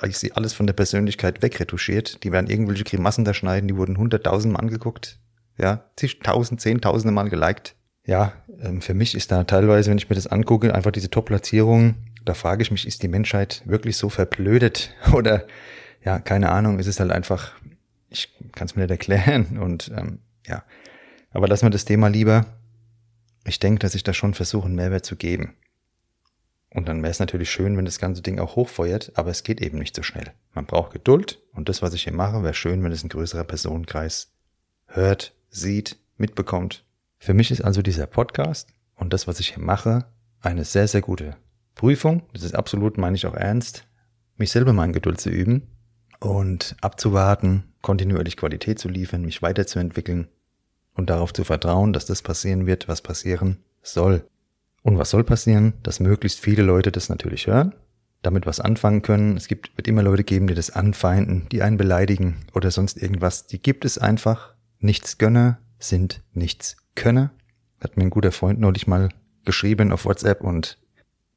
ich 0.07 0.19
sehe 0.19 0.37
alles 0.37 0.53
von 0.53 0.67
der 0.67 0.75
Persönlichkeit 0.75 1.41
wegretuschiert. 1.41 2.23
Die 2.23 2.33
werden 2.33 2.51
irgendwelche 2.51 2.85
Grimassen 2.85 3.25
da 3.25 3.33
schneiden, 3.33 3.67
die 3.67 3.79
wurden 3.79 3.97
100.000 3.97 4.49
Mal 4.49 4.59
angeguckt. 4.59 5.19
Ja, 5.57 5.85
zigtausend, 5.97 6.61
zehntausende 6.61 7.15
Mal 7.15 7.31
geliked. 7.31 7.75
Ja, 8.05 8.35
ähm, 8.61 8.83
für 8.83 8.93
mich 8.93 9.15
ist 9.15 9.33
da 9.33 9.45
teilweise, 9.45 9.89
wenn 9.89 9.97
ich 9.97 10.11
mir 10.11 10.17
das 10.17 10.27
angucke, 10.27 10.75
einfach 10.75 10.93
diese 10.93 11.09
Top-Platzierung. 11.09 11.95
Da 12.27 12.35
frage 12.35 12.61
ich 12.61 12.71
mich, 12.71 12.87
ist 12.87 13.03
die 13.03 13.09
Menschheit 13.09 13.63
wirklich 13.65 13.97
so 13.97 14.11
verblödet? 14.11 14.95
Oder, 15.15 15.47
ja, 16.05 16.19
keine 16.19 16.51
Ahnung, 16.51 16.79
ist 16.79 16.89
es 16.89 17.01
halt 17.01 17.11
einfach 17.11 17.53
ich 18.13 18.29
kann 18.53 18.67
es 18.67 18.77
mir 18.77 18.83
nicht 18.83 18.91
erklären 18.91 19.59
und 19.61 19.91
ähm, 19.97 20.21
ja. 20.47 20.65
Aber 21.31 21.49
lassen 21.49 21.67
wir 21.67 21.71
das 21.71 21.85
Thema 21.85 22.09
lieber. 22.09 22.47
Ich 23.45 23.59
denke, 23.59 23.81
dass 23.81 23.95
ich 23.95 24.05
da 24.05 24.13
schon 24.13 24.35
versuche, 24.35 24.67
einen 24.67 24.77
Mehrwert 24.77 25.05
zu 25.05 25.17
geben. 25.17 25.57
Und 26.71 26.89
dann 26.89 27.03
wäre 27.03 27.11
es 27.11 27.19
natürlich 27.19 27.51
schön, 27.51 27.77
wenn 27.77 27.85
das 27.85 27.99
ganze 27.99 28.23
Ding 28.23 28.39
auch 28.39 28.57
hochfeuert, 28.57 29.13
aber 29.15 29.31
es 29.31 29.43
geht 29.43 29.61
eben 29.61 29.79
nicht 29.79 29.95
so 29.95 30.03
schnell. 30.03 30.33
Man 30.55 30.65
braucht 30.65 30.93
Geduld 30.93 31.41
und 31.53 31.69
das, 31.69 31.83
was 31.83 31.93
ich 31.93 32.05
hier 32.05 32.15
mache, 32.15 32.43
wäre 32.43 32.55
schön, 32.55 32.83
wenn 32.83 32.93
es 32.93 33.03
ein 33.03 33.11
größerer 33.11 33.45
Personenkreis 33.45 34.33
hört, 34.87 35.35
sieht, 35.51 35.99
mitbekommt. 36.17 36.85
Für 37.19 37.35
mich 37.35 37.51
ist 37.51 37.63
also 37.63 37.83
dieser 37.83 38.07
Podcast 38.07 38.71
und 38.95 39.13
das, 39.13 39.27
was 39.27 39.41
ich 39.41 39.55
hier 39.55 39.63
mache, 39.63 40.07
eine 40.41 40.65
sehr, 40.65 40.89
sehr 40.89 41.03
gute 41.03 41.37
Prüfung. 41.75 42.23
Das 42.33 42.43
ist 42.43 42.55
absolut, 42.55 42.97
meine 42.97 43.17
ich 43.17 43.27
auch 43.27 43.35
ernst, 43.35 43.85
mich 44.37 44.51
selber 44.51 44.73
mal 44.73 44.87
in 44.87 44.93
Geduld 44.93 45.21
zu 45.21 45.29
üben 45.29 45.69
und 46.23 46.77
abzuwarten, 46.81 47.65
kontinuierlich 47.83 48.37
Qualität 48.37 48.79
zu 48.79 48.89
liefern, 48.89 49.23
mich 49.23 49.43
weiterzuentwickeln 49.43 50.29
und 50.95 51.11
darauf 51.11 51.33
zu 51.33 51.45
vertrauen, 51.45 51.93
dass 51.93 52.07
das 52.07 52.23
passieren 52.23 52.67
wird, 52.67 52.89
was 52.89 53.03
passieren 53.03 53.59
soll. 53.83 54.25
Und 54.83 54.99
was 54.99 55.11
soll 55.11 55.25
passieren? 55.25 55.75
Dass 55.83 56.01
möglichst 56.01 56.41
viele 56.41 56.63
Leute 56.63 56.93
das 56.93 57.09
natürlich 57.09 57.47
hören, 57.47 57.75
damit 58.23 58.47
was 58.47 58.61
anfangen 58.61 59.03
können. 59.03 59.37
Es 59.37 59.49
gibt, 59.49 59.77
wird 59.77 59.89
immer 59.89 60.03
Leute 60.03 60.25
geben, 60.25 60.47
die 60.47 60.55
das 60.55 60.71
anfeinden, 60.71 61.47
die 61.51 61.63
einen 61.63 61.77
beleidigen 61.77 62.37
oder 62.53 62.71
sonst 62.71 63.01
irgendwas. 63.01 63.47
Die 63.47 63.61
gibt 63.61 63.85
es 63.85 63.99
einfach. 63.99 64.55
Nichts 64.79 65.19
Gönner 65.19 65.59
sind 65.79 66.23
nichts 66.33 66.77
Könner. 66.95 67.33
Hat 67.81 67.97
mir 67.97 68.05
ein 68.05 68.11
guter 68.11 68.33
Freund 68.33 68.61
neulich 68.61 68.87
mal 68.87 69.09
geschrieben 69.45 69.93
auf 69.93 70.05
WhatsApp 70.05 70.43
und 70.43 70.79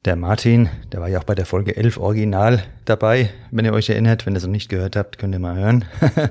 der 0.06 0.16
Martin, 0.16 0.68
der 0.92 1.00
war 1.00 1.08
ja 1.08 1.18
auch 1.18 1.24
bei 1.24 1.34
der 1.34 1.46
Folge 1.46 1.76
11 1.76 1.98
original 1.98 2.62
dabei, 2.84 3.30
wenn 3.50 3.64
ihr 3.64 3.72
euch 3.72 3.90
erinnert. 3.90 4.24
Wenn 4.24 4.34
ihr 4.34 4.38
es 4.38 4.44
noch 4.44 4.52
nicht 4.52 4.68
gehört 4.68 4.94
habt, 4.94 5.18
könnt 5.18 5.34
ihr 5.34 5.40
mal 5.40 5.56
hören. 5.56 5.84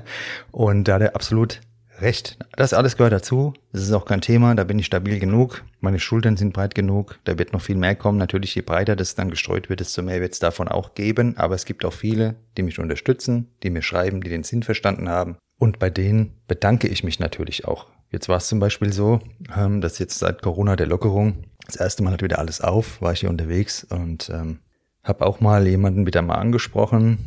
und 0.50 0.88
da 0.88 0.94
hat 0.94 1.02
er 1.02 1.14
absolut 1.14 1.60
recht. 2.00 2.38
Das 2.56 2.72
alles 2.72 2.96
gehört 2.96 3.12
dazu. 3.12 3.52
Das 3.72 3.82
ist 3.82 3.92
auch 3.92 4.06
kein 4.06 4.22
Thema. 4.22 4.54
Da 4.54 4.64
bin 4.64 4.78
ich 4.78 4.86
stabil 4.86 5.18
genug. 5.18 5.62
Meine 5.80 5.98
Schultern 5.98 6.38
sind 6.38 6.54
breit 6.54 6.74
genug. 6.74 7.18
Da 7.24 7.38
wird 7.38 7.52
noch 7.52 7.60
viel 7.60 7.76
mehr 7.76 7.94
kommen. 7.94 8.18
Natürlich, 8.18 8.54
je 8.54 8.62
breiter 8.62 8.96
das 8.96 9.14
dann 9.14 9.30
gestreut 9.30 9.68
wird, 9.68 9.80
desto 9.80 10.02
mehr 10.02 10.20
wird 10.20 10.32
es 10.32 10.38
davon 10.38 10.68
auch 10.68 10.94
geben. 10.94 11.36
Aber 11.36 11.54
es 11.54 11.66
gibt 11.66 11.84
auch 11.84 11.92
viele, 11.92 12.36
die 12.56 12.62
mich 12.62 12.78
unterstützen, 12.78 13.48
die 13.62 13.70
mir 13.70 13.82
schreiben, 13.82 14.22
die 14.22 14.30
den 14.30 14.42
Sinn 14.42 14.62
verstanden 14.62 15.08
haben. 15.08 15.36
Und 15.58 15.78
bei 15.78 15.90
denen 15.90 16.32
bedanke 16.48 16.88
ich 16.88 17.04
mich 17.04 17.18
natürlich 17.18 17.66
auch. 17.66 17.86
Jetzt 18.10 18.28
war 18.28 18.36
es 18.36 18.46
zum 18.46 18.60
Beispiel 18.60 18.92
so, 18.92 19.20
ähm, 19.56 19.80
dass 19.80 19.98
jetzt 19.98 20.18
seit 20.18 20.40
Corona 20.40 20.76
der 20.76 20.86
Lockerung 20.86 21.44
das 21.66 21.76
erste 21.76 22.02
Mal 22.02 22.12
hat 22.12 22.22
wieder 22.22 22.38
alles 22.38 22.60
auf, 22.60 23.00
war 23.02 23.12
ich 23.12 23.20
hier 23.20 23.30
unterwegs 23.30 23.84
und 23.84 24.30
ähm, 24.30 24.60
habe 25.02 25.26
auch 25.26 25.40
mal 25.40 25.66
jemanden 25.66 26.06
wieder 26.06 26.22
mal 26.22 26.36
angesprochen. 26.36 27.18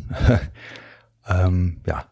ähm, 1.29 1.81
ja, 1.86 2.05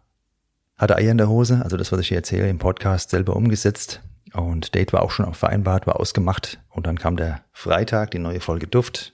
hatte 0.78 0.96
Eier 0.96 1.12
in 1.12 1.18
der 1.18 1.30
Hose, 1.30 1.62
also 1.64 1.78
das, 1.78 1.92
was 1.92 2.00
ich 2.00 2.10
hier 2.10 2.18
erzähle, 2.18 2.50
im 2.50 2.60
Podcast 2.60 3.10
selber 3.10 3.36
umgesetzt. 3.36 4.02
Und 4.34 4.76
Date 4.76 4.94
war 4.94 5.02
auch 5.02 5.12
schon 5.12 5.34
vereinbart, 5.34 5.88
war 5.88 6.00
ausgemacht. 6.00 6.60
Und 6.70 6.86
dann 6.86 7.00
kam 7.00 7.18
der 7.18 7.42
Freitag, 7.54 8.12
die 8.12 8.20
neue 8.20 8.40
Folge 8.40 8.68
Duft. 8.68 9.14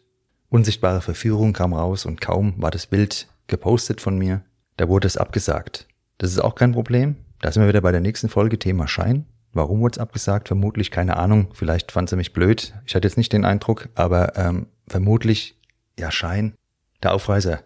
Unsichtbare 0.50 1.01
Verführung 1.01 1.53
kam 1.53 1.74
raus 1.74 2.05
und 2.05 2.22
kaum 2.22 2.53
war 2.58 2.72
das 2.72 2.88
Bild 2.88 3.27
gepostet 3.48 4.01
von 4.01 4.17
mir, 4.17 4.43
da 4.77 4.88
wurde 4.88 5.08
es 5.08 5.17
abgesagt. 5.17 5.88
Das 6.17 6.32
ist 6.32 6.39
auch 6.39 6.55
kein 6.55 6.72
Problem. 6.72 7.15
Da 7.41 7.51
sind 7.51 7.63
wir 7.63 7.70
wieder 7.70 7.82
bei 7.82 7.91
der 7.91 8.01
nächsten 8.01 8.29
Folge 8.29 8.58
Thema 8.58 8.88
Schein. 8.88 9.25
Warum 9.53 9.81
wurde 9.81 9.93
es 9.93 10.00
abgesagt? 10.00 10.48
Vermutlich 10.48 10.91
keine 10.91 11.17
Ahnung. 11.17 11.50
Vielleicht 11.53 11.91
fand 11.91 12.10
sie 12.10 12.15
mich 12.15 12.33
blöd. 12.33 12.74
Ich 12.86 12.95
hatte 12.95 13.07
jetzt 13.07 13.17
nicht 13.17 13.31
den 13.31 13.45
Eindruck, 13.45 13.89
aber 13.95 14.36
ähm, 14.36 14.67
vermutlich, 14.88 15.57
ja, 15.98 16.12
Schein. 16.12 16.55
Der 17.03 17.13
Aufreißer. 17.13 17.62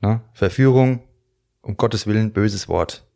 Ne? 0.00 0.20
Verführung, 0.32 1.02
um 1.62 1.76
Gottes 1.76 2.06
Willen, 2.06 2.32
böses 2.32 2.68
Wort. 2.68 3.06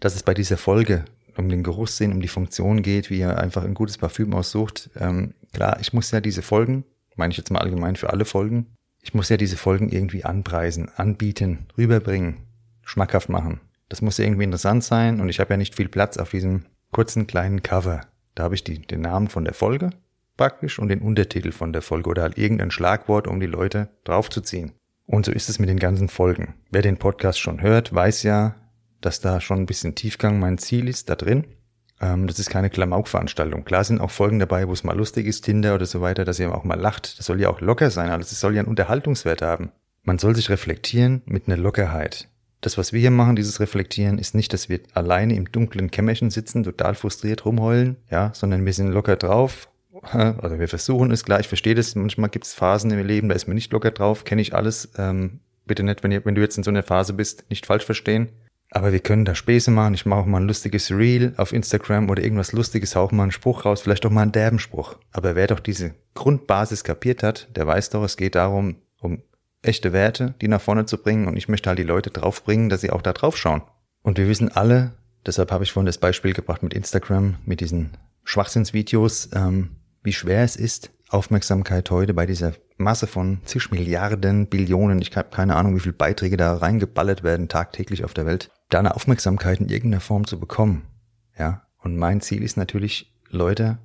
Dass 0.00 0.14
es 0.14 0.22
bei 0.22 0.34
dieser 0.34 0.56
Folge 0.56 1.04
um 1.36 1.48
den 1.48 1.62
Geruchssinn, 1.62 2.12
um 2.12 2.20
die 2.20 2.28
Funktion 2.28 2.82
geht, 2.82 3.10
wie 3.10 3.20
er 3.20 3.38
einfach 3.38 3.64
ein 3.64 3.74
gutes 3.74 3.98
Parfüm 3.98 4.34
aussucht. 4.34 4.90
Ähm, 4.96 5.34
klar, 5.52 5.78
ich 5.80 5.92
muss 5.92 6.10
ja 6.10 6.20
diese 6.20 6.42
Folgen, 6.42 6.84
meine 7.14 7.30
ich 7.30 7.36
jetzt 7.38 7.50
mal 7.50 7.60
allgemein 7.60 7.96
für 7.96 8.10
alle 8.10 8.24
Folgen, 8.24 8.74
ich 9.02 9.14
muss 9.14 9.28
ja 9.28 9.36
diese 9.36 9.56
Folgen 9.56 9.90
irgendwie 9.90 10.24
anpreisen, 10.24 10.88
anbieten, 10.96 11.66
rüberbringen, 11.76 12.38
schmackhaft 12.82 13.28
machen. 13.28 13.60
Das 13.88 14.02
muss 14.02 14.18
ja 14.18 14.24
irgendwie 14.24 14.44
interessant 14.44 14.82
sein 14.82 15.20
und 15.20 15.28
ich 15.28 15.38
habe 15.38 15.52
ja 15.52 15.56
nicht 15.56 15.76
viel 15.76 15.88
Platz 15.88 16.16
auf 16.16 16.30
diesem 16.30 16.64
kurzen 16.92 17.26
kleinen 17.26 17.62
Cover. 17.62 18.02
Da 18.34 18.44
habe 18.44 18.54
ich 18.54 18.64
die, 18.64 18.80
den 18.80 19.00
Namen 19.00 19.28
von 19.28 19.44
der 19.44 19.54
Folge 19.54 19.90
praktisch 20.36 20.78
und 20.78 20.88
den 20.88 21.00
Untertitel 21.00 21.52
von 21.52 21.72
der 21.72 21.82
Folge 21.82 22.10
oder 22.10 22.22
halt 22.22 22.38
irgendein 22.38 22.70
Schlagwort, 22.70 23.26
um 23.26 23.40
die 23.40 23.46
Leute 23.46 23.88
draufzuziehen. 24.04 24.72
Und 25.06 25.24
so 25.24 25.32
ist 25.32 25.48
es 25.48 25.58
mit 25.58 25.68
den 25.68 25.78
ganzen 25.78 26.08
Folgen. 26.08 26.54
Wer 26.70 26.82
den 26.82 26.98
Podcast 26.98 27.38
schon 27.38 27.62
hört, 27.62 27.94
weiß 27.94 28.22
ja, 28.24 28.56
dass 29.00 29.20
da 29.20 29.40
schon 29.40 29.60
ein 29.60 29.66
bisschen 29.66 29.94
Tiefgang 29.94 30.40
mein 30.40 30.58
Ziel 30.58 30.88
ist 30.88 31.08
da 31.08 31.14
drin. 31.14 31.44
Ähm, 32.00 32.26
das 32.26 32.38
ist 32.38 32.50
keine 32.50 32.70
Klamauk-Veranstaltung. 32.70 33.64
Klar 33.64 33.84
sind 33.84 34.00
auch 34.00 34.10
Folgen 34.10 34.38
dabei, 34.38 34.68
wo 34.68 34.72
es 34.72 34.84
mal 34.84 34.96
lustig 34.96 35.26
ist, 35.26 35.42
Tinder 35.42 35.74
oder 35.74 35.86
so 35.86 36.00
weiter, 36.00 36.24
dass 36.24 36.40
ihr 36.40 36.52
auch 36.54 36.64
mal 36.64 36.78
lacht. 36.78 37.18
Das 37.18 37.26
soll 37.26 37.40
ja 37.40 37.48
auch 37.48 37.60
locker 37.60 37.90
sein, 37.90 38.10
also 38.10 38.22
es 38.22 38.40
soll 38.40 38.54
ja 38.54 38.60
einen 38.60 38.68
Unterhaltungswert 38.68 39.42
haben. 39.42 39.70
Man 40.02 40.18
soll 40.18 40.34
sich 40.34 40.50
reflektieren 40.50 41.22
mit 41.24 41.46
einer 41.46 41.56
Lockerheit. 41.56 42.28
Das, 42.60 42.78
was 42.78 42.92
wir 42.92 43.00
hier 43.00 43.10
machen, 43.10 43.36
dieses 43.36 43.60
Reflektieren, 43.60 44.18
ist 44.18 44.34
nicht, 44.34 44.52
dass 44.52 44.68
wir 44.68 44.80
alleine 44.94 45.36
im 45.36 45.50
dunklen 45.52 45.90
Kämmerchen 45.90 46.30
sitzen, 46.30 46.64
total 46.64 46.94
frustriert 46.94 47.44
rumheulen, 47.44 47.96
ja, 48.10 48.32
sondern 48.34 48.64
wir 48.64 48.72
sind 48.72 48.88
locker 48.88 49.16
drauf. 49.16 49.68
Also 50.12 50.60
wir 50.60 50.68
versuchen 50.68 51.10
es 51.10 51.24
klar, 51.24 51.40
ich 51.40 51.48
verstehe 51.48 51.74
das, 51.74 51.94
manchmal 51.94 52.30
gibt 52.30 52.44
es 52.44 52.54
Phasen 52.54 52.90
im 52.90 53.04
Leben, 53.04 53.28
da 53.28 53.34
ist 53.34 53.48
man 53.48 53.56
nicht 53.56 53.72
locker 53.72 53.90
drauf, 53.90 54.24
kenne 54.24 54.42
ich 54.42 54.54
alles. 54.54 54.90
Ähm, 54.98 55.40
bitte 55.64 55.82
nicht, 55.82 56.04
wenn, 56.04 56.12
ihr, 56.12 56.24
wenn 56.24 56.34
du 56.34 56.42
jetzt 56.42 56.56
in 56.56 56.62
so 56.62 56.70
einer 56.70 56.82
Phase 56.82 57.12
bist, 57.12 57.44
nicht 57.50 57.66
falsch 57.66 57.84
verstehen. 57.84 58.28
Aber 58.70 58.92
wir 58.92 59.00
können 59.00 59.24
da 59.24 59.34
Späße 59.34 59.70
machen. 59.70 59.94
Ich 59.94 60.06
mache 60.06 60.20
auch 60.20 60.26
mal 60.26 60.40
ein 60.40 60.46
lustiges 60.48 60.90
Reel 60.90 61.34
auf 61.36 61.52
Instagram 61.52 62.10
oder 62.10 62.22
irgendwas 62.22 62.52
Lustiges, 62.52 62.96
hau 62.96 63.08
mal 63.12 63.24
einen 63.24 63.32
Spruch 63.32 63.64
raus, 63.64 63.80
vielleicht 63.80 64.04
auch 64.06 64.10
mal 64.10 64.22
einen 64.22 64.32
derben 64.32 64.58
Spruch. 64.58 64.96
Aber 65.12 65.36
wer 65.36 65.46
doch 65.46 65.60
diese 65.60 65.94
Grundbasis 66.14 66.82
kapiert 66.82 67.22
hat, 67.22 67.48
der 67.54 67.66
weiß 67.66 67.90
doch, 67.90 68.02
es 68.02 68.16
geht 68.16 68.34
darum, 68.34 68.76
um 69.00 69.22
echte 69.62 69.92
Werte, 69.92 70.34
die 70.40 70.48
nach 70.48 70.60
vorne 70.60 70.86
zu 70.86 70.98
bringen. 70.98 71.26
Und 71.28 71.36
ich 71.36 71.48
möchte 71.48 71.68
halt 71.68 71.78
die 71.78 71.84
Leute 71.84 72.10
draufbringen, 72.10 72.68
dass 72.68 72.80
sie 72.80 72.90
auch 72.90 73.02
da 73.02 73.12
drauf 73.12 73.36
schauen. 73.36 73.62
Und 74.02 74.18
wir 74.18 74.28
wissen 74.28 74.52
alle, 74.52 74.92
deshalb 75.24 75.50
habe 75.50 75.64
ich 75.64 75.72
vorhin 75.72 75.86
das 75.86 75.98
Beispiel 75.98 76.32
gebracht 76.32 76.62
mit 76.62 76.74
Instagram, 76.74 77.36
mit 77.44 77.60
diesen 77.60 77.96
Schwachsinnsvideos, 78.24 79.30
ähm, 79.34 79.76
wie 80.02 80.12
schwer 80.12 80.42
es 80.42 80.56
ist, 80.56 80.90
Aufmerksamkeit 81.08 81.90
heute 81.90 82.14
bei 82.14 82.26
dieser 82.26 82.52
Masse 82.76 83.06
von 83.06 83.38
zig 83.44 83.70
Milliarden, 83.70 84.48
Billionen, 84.48 85.00
ich 85.00 85.16
habe 85.16 85.30
keine 85.30 85.56
Ahnung, 85.56 85.76
wie 85.76 85.80
viele 85.80 85.92
Beiträge 85.92 86.36
da 86.36 86.56
reingeballert 86.56 87.22
werden 87.22 87.48
tagtäglich 87.48 88.04
auf 88.04 88.12
der 88.12 88.26
Welt, 88.26 88.50
da 88.68 88.80
eine 88.80 88.94
Aufmerksamkeit 88.94 89.60
in 89.60 89.68
irgendeiner 89.68 90.00
Form 90.00 90.26
zu 90.26 90.38
bekommen. 90.38 90.82
Ja, 91.38 91.62
und 91.78 91.96
mein 91.96 92.20
Ziel 92.20 92.42
ist 92.42 92.56
natürlich, 92.56 93.12
Leute 93.30 93.78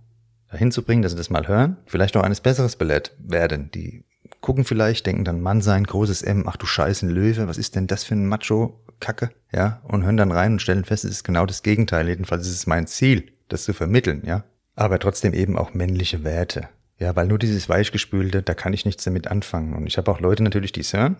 dahin 0.49 0.71
zu 0.71 0.83
bringen, 0.83 1.01
dass 1.01 1.11
sie 1.13 1.17
das 1.17 1.29
mal 1.29 1.47
hören, 1.47 1.77
vielleicht 1.85 2.15
noch 2.15 2.23
eines 2.23 2.41
Besseres 2.41 2.75
belehrt 2.75 3.15
werden. 3.19 3.71
Die 3.71 4.03
gucken 4.41 4.65
vielleicht, 4.65 5.05
denken 5.05 5.23
dann 5.23 5.41
Mann 5.41 5.61
sein, 5.61 5.83
großes 5.83 6.23
M, 6.23 6.45
ach 6.47 6.57
du 6.57 6.65
Scheiße, 6.65 7.05
ein 7.05 7.09
Löwe, 7.09 7.47
was 7.47 7.57
ist 7.57 7.75
denn 7.75 7.87
das 7.87 8.03
für 8.03 8.15
ein 8.15 8.25
Macho-Kacke? 8.27 9.29
Ja, 9.53 9.81
und 9.83 10.03
hören 10.03 10.17
dann 10.17 10.31
rein 10.31 10.53
und 10.53 10.61
stellen 10.61 10.83
fest, 10.83 11.05
es 11.05 11.11
ist 11.11 11.23
genau 11.23 11.45
das 11.45 11.63
Gegenteil. 11.63 12.07
Jedenfalls 12.09 12.47
ist 12.47 12.55
es 12.55 12.67
mein 12.67 12.87
Ziel, 12.87 13.31
das 13.49 13.63
zu 13.63 13.73
vermitteln, 13.73 14.23
ja. 14.25 14.43
Aber 14.75 14.99
trotzdem 14.99 15.33
eben 15.33 15.57
auch 15.57 15.73
männliche 15.73 16.23
Werte. 16.23 16.69
Ja, 16.97 17.15
weil 17.15 17.27
nur 17.27 17.39
dieses 17.39 17.67
Weichgespülte, 17.67 18.41
da 18.41 18.53
kann 18.53 18.73
ich 18.73 18.85
nichts 18.85 19.03
damit 19.03 19.27
anfangen. 19.27 19.73
Und 19.73 19.87
ich 19.87 19.97
habe 19.97 20.11
auch 20.11 20.19
Leute 20.19 20.43
natürlich, 20.43 20.71
die 20.71 20.81
es 20.81 20.93
hören. 20.93 21.17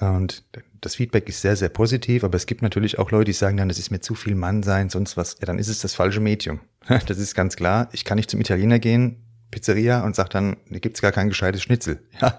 Und 0.00 0.44
das 0.80 0.94
Feedback 0.94 1.28
ist 1.28 1.42
sehr, 1.42 1.56
sehr 1.56 1.68
positiv, 1.68 2.22
aber 2.24 2.36
es 2.36 2.46
gibt 2.46 2.62
natürlich 2.62 2.98
auch 2.98 3.10
Leute, 3.10 3.26
die 3.26 3.32
sagen 3.32 3.56
dann, 3.56 3.68
das 3.68 3.78
ist 3.78 3.90
mir 3.90 4.00
zu 4.00 4.14
viel 4.14 4.34
Mann 4.34 4.62
sein, 4.62 4.90
sonst 4.90 5.16
was. 5.16 5.36
Ja, 5.40 5.46
dann 5.46 5.58
ist 5.58 5.68
es 5.68 5.80
das 5.80 5.94
falsche 5.94 6.20
Medium. 6.20 6.60
Das 7.06 7.18
ist 7.18 7.34
ganz 7.34 7.56
klar. 7.56 7.88
Ich 7.92 8.04
kann 8.04 8.16
nicht 8.16 8.30
zum 8.30 8.40
Italiener 8.40 8.78
gehen, 8.78 9.16
Pizzeria, 9.50 10.04
und 10.04 10.14
sag 10.14 10.30
dann, 10.30 10.56
da 10.68 10.78
gibt's 10.78 11.00
gar 11.00 11.12
kein 11.12 11.28
gescheites 11.28 11.62
Schnitzel. 11.62 12.02
Ja, 12.20 12.38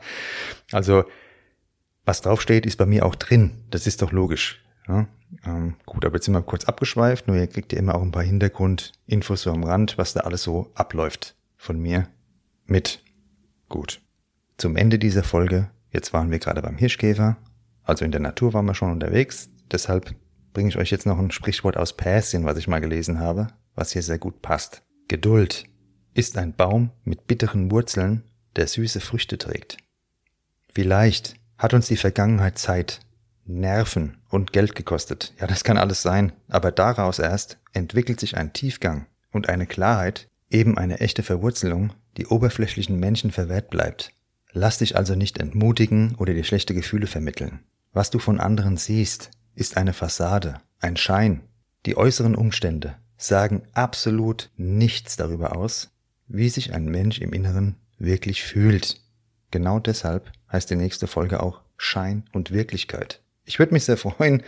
also 0.72 1.06
was 2.06 2.22
draufsteht, 2.22 2.66
ist 2.66 2.78
bei 2.78 2.86
mir 2.86 3.06
auch 3.06 3.16
drin. 3.16 3.64
Das 3.70 3.88
ist 3.88 4.02
doch 4.02 4.12
logisch. 4.12 4.64
Ja, 4.88 5.08
ähm, 5.46 5.76
gut, 5.86 6.06
aber 6.06 6.16
jetzt 6.16 6.26
sind 6.26 6.34
wir 6.34 6.42
kurz 6.42 6.66
abgeschweift, 6.66 7.28
nur 7.28 7.38
ihr 7.38 7.48
kriegt 7.48 7.72
ja 7.72 7.80
immer 7.80 7.96
auch 7.96 8.02
ein 8.02 8.12
paar 8.12 8.24
Hintergrundinfos 8.24 9.44
so 9.44 9.52
am 9.52 9.64
Rand, 9.64 9.98
was 9.98 10.14
da 10.14 10.22
alles 10.22 10.42
so 10.42 10.72
abläuft 10.74 11.36
von 11.56 11.80
mir 11.80 12.08
mit. 12.66 13.04
Gut. 13.68 14.02
Zum 14.58 14.76
Ende 14.76 14.98
dieser 14.98 15.24
Folge, 15.24 15.70
jetzt 15.92 16.12
waren 16.14 16.32
wir 16.32 16.40
gerade 16.40 16.62
beim 16.62 16.78
Hirschkäfer, 16.78 17.38
also 17.84 18.04
in 18.04 18.12
der 18.12 18.22
Natur 18.22 18.54
waren 18.54 18.66
wir 18.66 18.74
schon 18.74 18.92
unterwegs, 18.92 19.50
deshalb 19.72 20.16
bringe 20.54 20.70
ich 20.70 20.78
euch 20.78 20.90
jetzt 20.90 21.06
noch 21.06 21.20
ein 21.20 21.32
Sprichwort 21.32 21.78
aus 21.78 21.96
Persien, 21.96 22.46
was 22.46 22.58
ich 22.58 22.68
mal 22.68 22.82
gelesen 22.82 23.20
habe, 23.20 23.48
was 23.76 23.92
hier 23.94 24.02
sehr 24.02 24.18
gut 24.18 24.42
passt. 24.42 24.84
Geduld 25.08 25.66
ist 26.20 26.38
ein 26.38 26.54
Baum 26.54 26.92
mit 27.06 27.28
bitteren 27.28 27.72
Wurzeln, 27.72 28.24
der 28.58 28.68
süße 28.68 29.00
Früchte 29.00 29.38
trägt. 29.38 29.78
Vielleicht 30.68 31.36
hat 31.58 31.74
uns 31.74 31.88
die 31.88 31.96
Vergangenheit 31.96 32.58
Zeit, 32.58 33.00
Nerven 33.46 34.18
und 34.28 34.52
Geld 34.52 34.76
gekostet. 34.76 35.34
Ja, 35.40 35.48
das 35.48 35.64
kann 35.64 35.78
alles 35.78 36.02
sein, 36.02 36.34
aber 36.50 36.74
daraus 36.74 37.20
erst 37.20 37.58
entwickelt 37.72 38.20
sich 38.20 38.36
ein 38.36 38.52
Tiefgang 38.52 39.08
und 39.32 39.48
eine 39.48 39.66
Klarheit, 39.66 40.28
eben 40.50 40.78
eine 40.78 41.00
echte 41.00 41.24
Verwurzelung, 41.24 41.94
die 42.18 42.28
oberflächlichen 42.28 43.00
Menschen 43.00 43.32
verwehrt 43.32 43.70
bleibt. 43.70 44.12
Lass 44.52 44.80
dich 44.80 44.98
also 44.98 45.16
nicht 45.16 45.38
entmutigen 45.38 46.16
oder 46.16 46.34
dir 46.34 46.44
schlechte 46.44 46.74
Gefühle 46.74 47.08
vermitteln. 47.08 47.60
Was 47.94 48.10
du 48.10 48.20
von 48.20 48.42
anderen 48.42 48.76
siehst, 48.76 49.32
ist 49.56 49.78
eine 49.78 49.94
Fassade, 49.94 50.60
ein 50.82 50.98
Schein. 50.98 51.42
Die 51.86 51.96
äußeren 51.96 52.36
Umstände 52.36 52.98
sagen 53.16 53.64
absolut 53.74 54.52
nichts 54.58 55.16
darüber 55.16 55.56
aus, 55.56 55.92
wie 56.30 56.50
sich 56.50 56.74
ein 56.74 56.86
Mensch 56.86 57.20
im 57.20 57.34
Inneren 57.34 57.76
wirklich 57.98 58.44
fühlt. 58.44 59.02
Genau 59.52 59.80
deshalb 59.80 60.32
heißt 60.52 60.70
die 60.70 60.76
nächste 60.76 61.08
Folge 61.08 61.44
auch 61.44 61.62
Schein 61.76 62.24
und 62.32 62.52
Wirklichkeit. 62.52 63.22
Ich 63.46 63.60
würde 63.60 63.74
mich 63.74 63.84
sehr 63.84 63.98
freuen, 63.98 64.44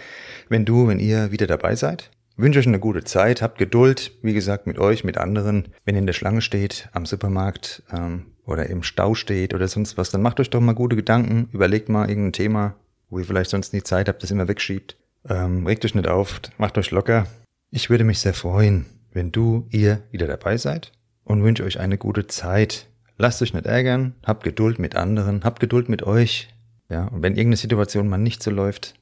wenn 0.48 0.63
du, 0.63 0.88
wenn 0.88 1.00
ihr 1.00 1.32
wieder 1.32 1.48
dabei 1.48 1.76
seid 1.76 2.12
wünsche 2.41 2.60
euch 2.60 2.67
eine 2.67 2.80
gute 2.80 3.04
Zeit, 3.04 3.41
habt 3.41 3.58
Geduld, 3.58 4.12
wie 4.22 4.34
gesagt, 4.34 4.67
mit 4.67 4.80
euch, 4.80 5.04
mit 5.04 5.17
anderen. 5.17 5.70
Wenn 5.86 5.96
ihr 5.96 6.00
in 6.00 6.08
der 6.08 6.13
Schlange 6.13 6.41
steht, 6.41 6.89
am 6.91 7.06
Supermarkt 7.06 7.84
ähm, 7.91 8.28
oder 8.46 8.67
im 8.67 8.84
Stau 8.84 9.13
steht 9.13 9.54
oder 9.54 9.67
sonst 9.67 9.98
was, 9.98 10.10
dann 10.10 10.22
macht 10.22 10.39
euch 10.39 10.50
doch 10.50 10.60
mal 10.60 10.74
gute 10.74 10.96
Gedanken, 10.96 11.50
überlegt 11.52 11.89
mal 11.89 12.10
irgendein 12.10 12.34
Thema, 12.34 12.76
wo 13.10 13.20
ihr 13.20 13.26
vielleicht 13.26 13.52
sonst 13.52 13.74
nie 13.74 13.84
Zeit 13.84 14.10
habt, 14.10 14.24
das 14.24 14.32
immer 14.32 14.48
wegschiebt. 14.48 14.98
Ähm, 15.30 15.67
regt 15.67 15.86
euch 15.86 15.96
nicht 15.96 16.08
auf, 16.08 16.41
macht 16.58 16.78
euch 16.78 16.91
locker. 16.91 17.28
Ich 17.70 17.89
würde 17.89 18.04
mich 18.04 18.20
sehr 18.20 18.34
freuen, 18.34 18.86
wenn 19.13 19.32
du, 19.32 19.67
ihr 19.70 20.02
wieder 20.12 20.28
dabei 20.28 20.58
seid 20.58 20.91
und 21.23 21.43
wünsche 21.43 21.63
euch 21.63 21.79
eine 21.79 21.97
gute 21.97 22.27
Zeit. 22.27 22.88
Lasst 23.17 23.41
euch 23.41 23.53
nicht 23.53 23.65
ärgern, 23.65 24.15
habt 24.23 24.43
Geduld 24.43 24.79
mit 24.79 24.95
anderen, 24.95 25.43
habt 25.43 25.60
Geduld 25.60 25.89
mit 25.89 26.03
euch. 26.03 26.49
Ja, 26.89 27.05
und 27.05 27.21
wenn 27.21 27.36
irgendeine 27.36 27.57
Situation 27.57 28.10
mal 28.10 28.17
nicht 28.17 28.43
so 28.43 28.51
läuft, 28.51 28.95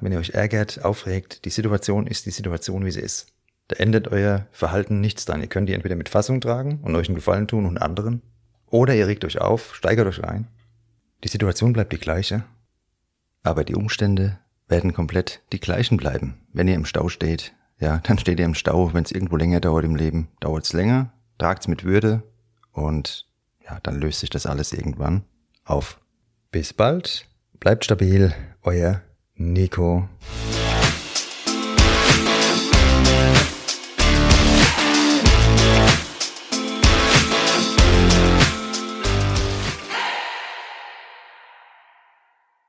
wenn 0.00 0.12
ihr 0.12 0.18
euch 0.18 0.30
ärgert, 0.30 0.84
aufregt, 0.84 1.44
die 1.44 1.50
Situation 1.50 2.06
ist 2.06 2.26
die 2.26 2.30
Situation, 2.30 2.84
wie 2.84 2.90
sie 2.90 3.00
ist. 3.00 3.28
Da 3.68 3.76
ändert 3.76 4.08
euer 4.08 4.46
Verhalten 4.50 5.00
nichts 5.00 5.24
dran. 5.24 5.40
Ihr 5.40 5.46
könnt 5.46 5.68
die 5.68 5.74
entweder 5.74 5.94
mit 5.94 6.08
Fassung 6.08 6.40
tragen 6.40 6.80
und 6.82 6.96
euch 6.96 7.08
einen 7.08 7.14
Gefallen 7.14 7.46
tun 7.46 7.66
und 7.66 7.78
anderen, 7.78 8.22
oder 8.66 8.94
ihr 8.94 9.06
regt 9.06 9.24
euch 9.24 9.40
auf, 9.40 9.74
steigert 9.74 10.06
euch 10.06 10.24
ein. 10.24 10.48
Die 11.24 11.28
Situation 11.28 11.72
bleibt 11.72 11.92
die 11.92 11.98
gleiche, 11.98 12.44
aber 13.42 13.64
die 13.64 13.74
Umstände 13.74 14.38
werden 14.68 14.92
komplett 14.92 15.42
die 15.52 15.60
gleichen 15.60 15.96
bleiben. 15.96 16.38
Wenn 16.52 16.68
ihr 16.68 16.74
im 16.74 16.84
Stau 16.84 17.08
steht, 17.08 17.52
ja, 17.78 17.98
dann 18.04 18.18
steht 18.18 18.38
ihr 18.38 18.44
im 18.44 18.54
Stau. 18.54 18.94
Wenn 18.94 19.04
es 19.04 19.12
irgendwo 19.12 19.36
länger 19.36 19.60
dauert 19.60 19.84
im 19.84 19.96
Leben, 19.96 20.28
dauert 20.40 20.64
es 20.64 20.72
länger, 20.72 21.12
tragt's 21.40 21.68
mit 21.68 21.84
Würde 21.84 22.22
und 22.72 23.26
ja, 23.64 23.78
dann 23.82 24.00
löst 24.00 24.20
sich 24.20 24.30
das 24.30 24.46
alles 24.46 24.72
irgendwann 24.72 25.24
auf. 25.64 25.98
Bis 26.52 26.72
bald, 26.72 27.26
bleibt 27.60 27.84
stabil, 27.84 28.34
euer 28.62 29.00
Nico. 29.36 30.08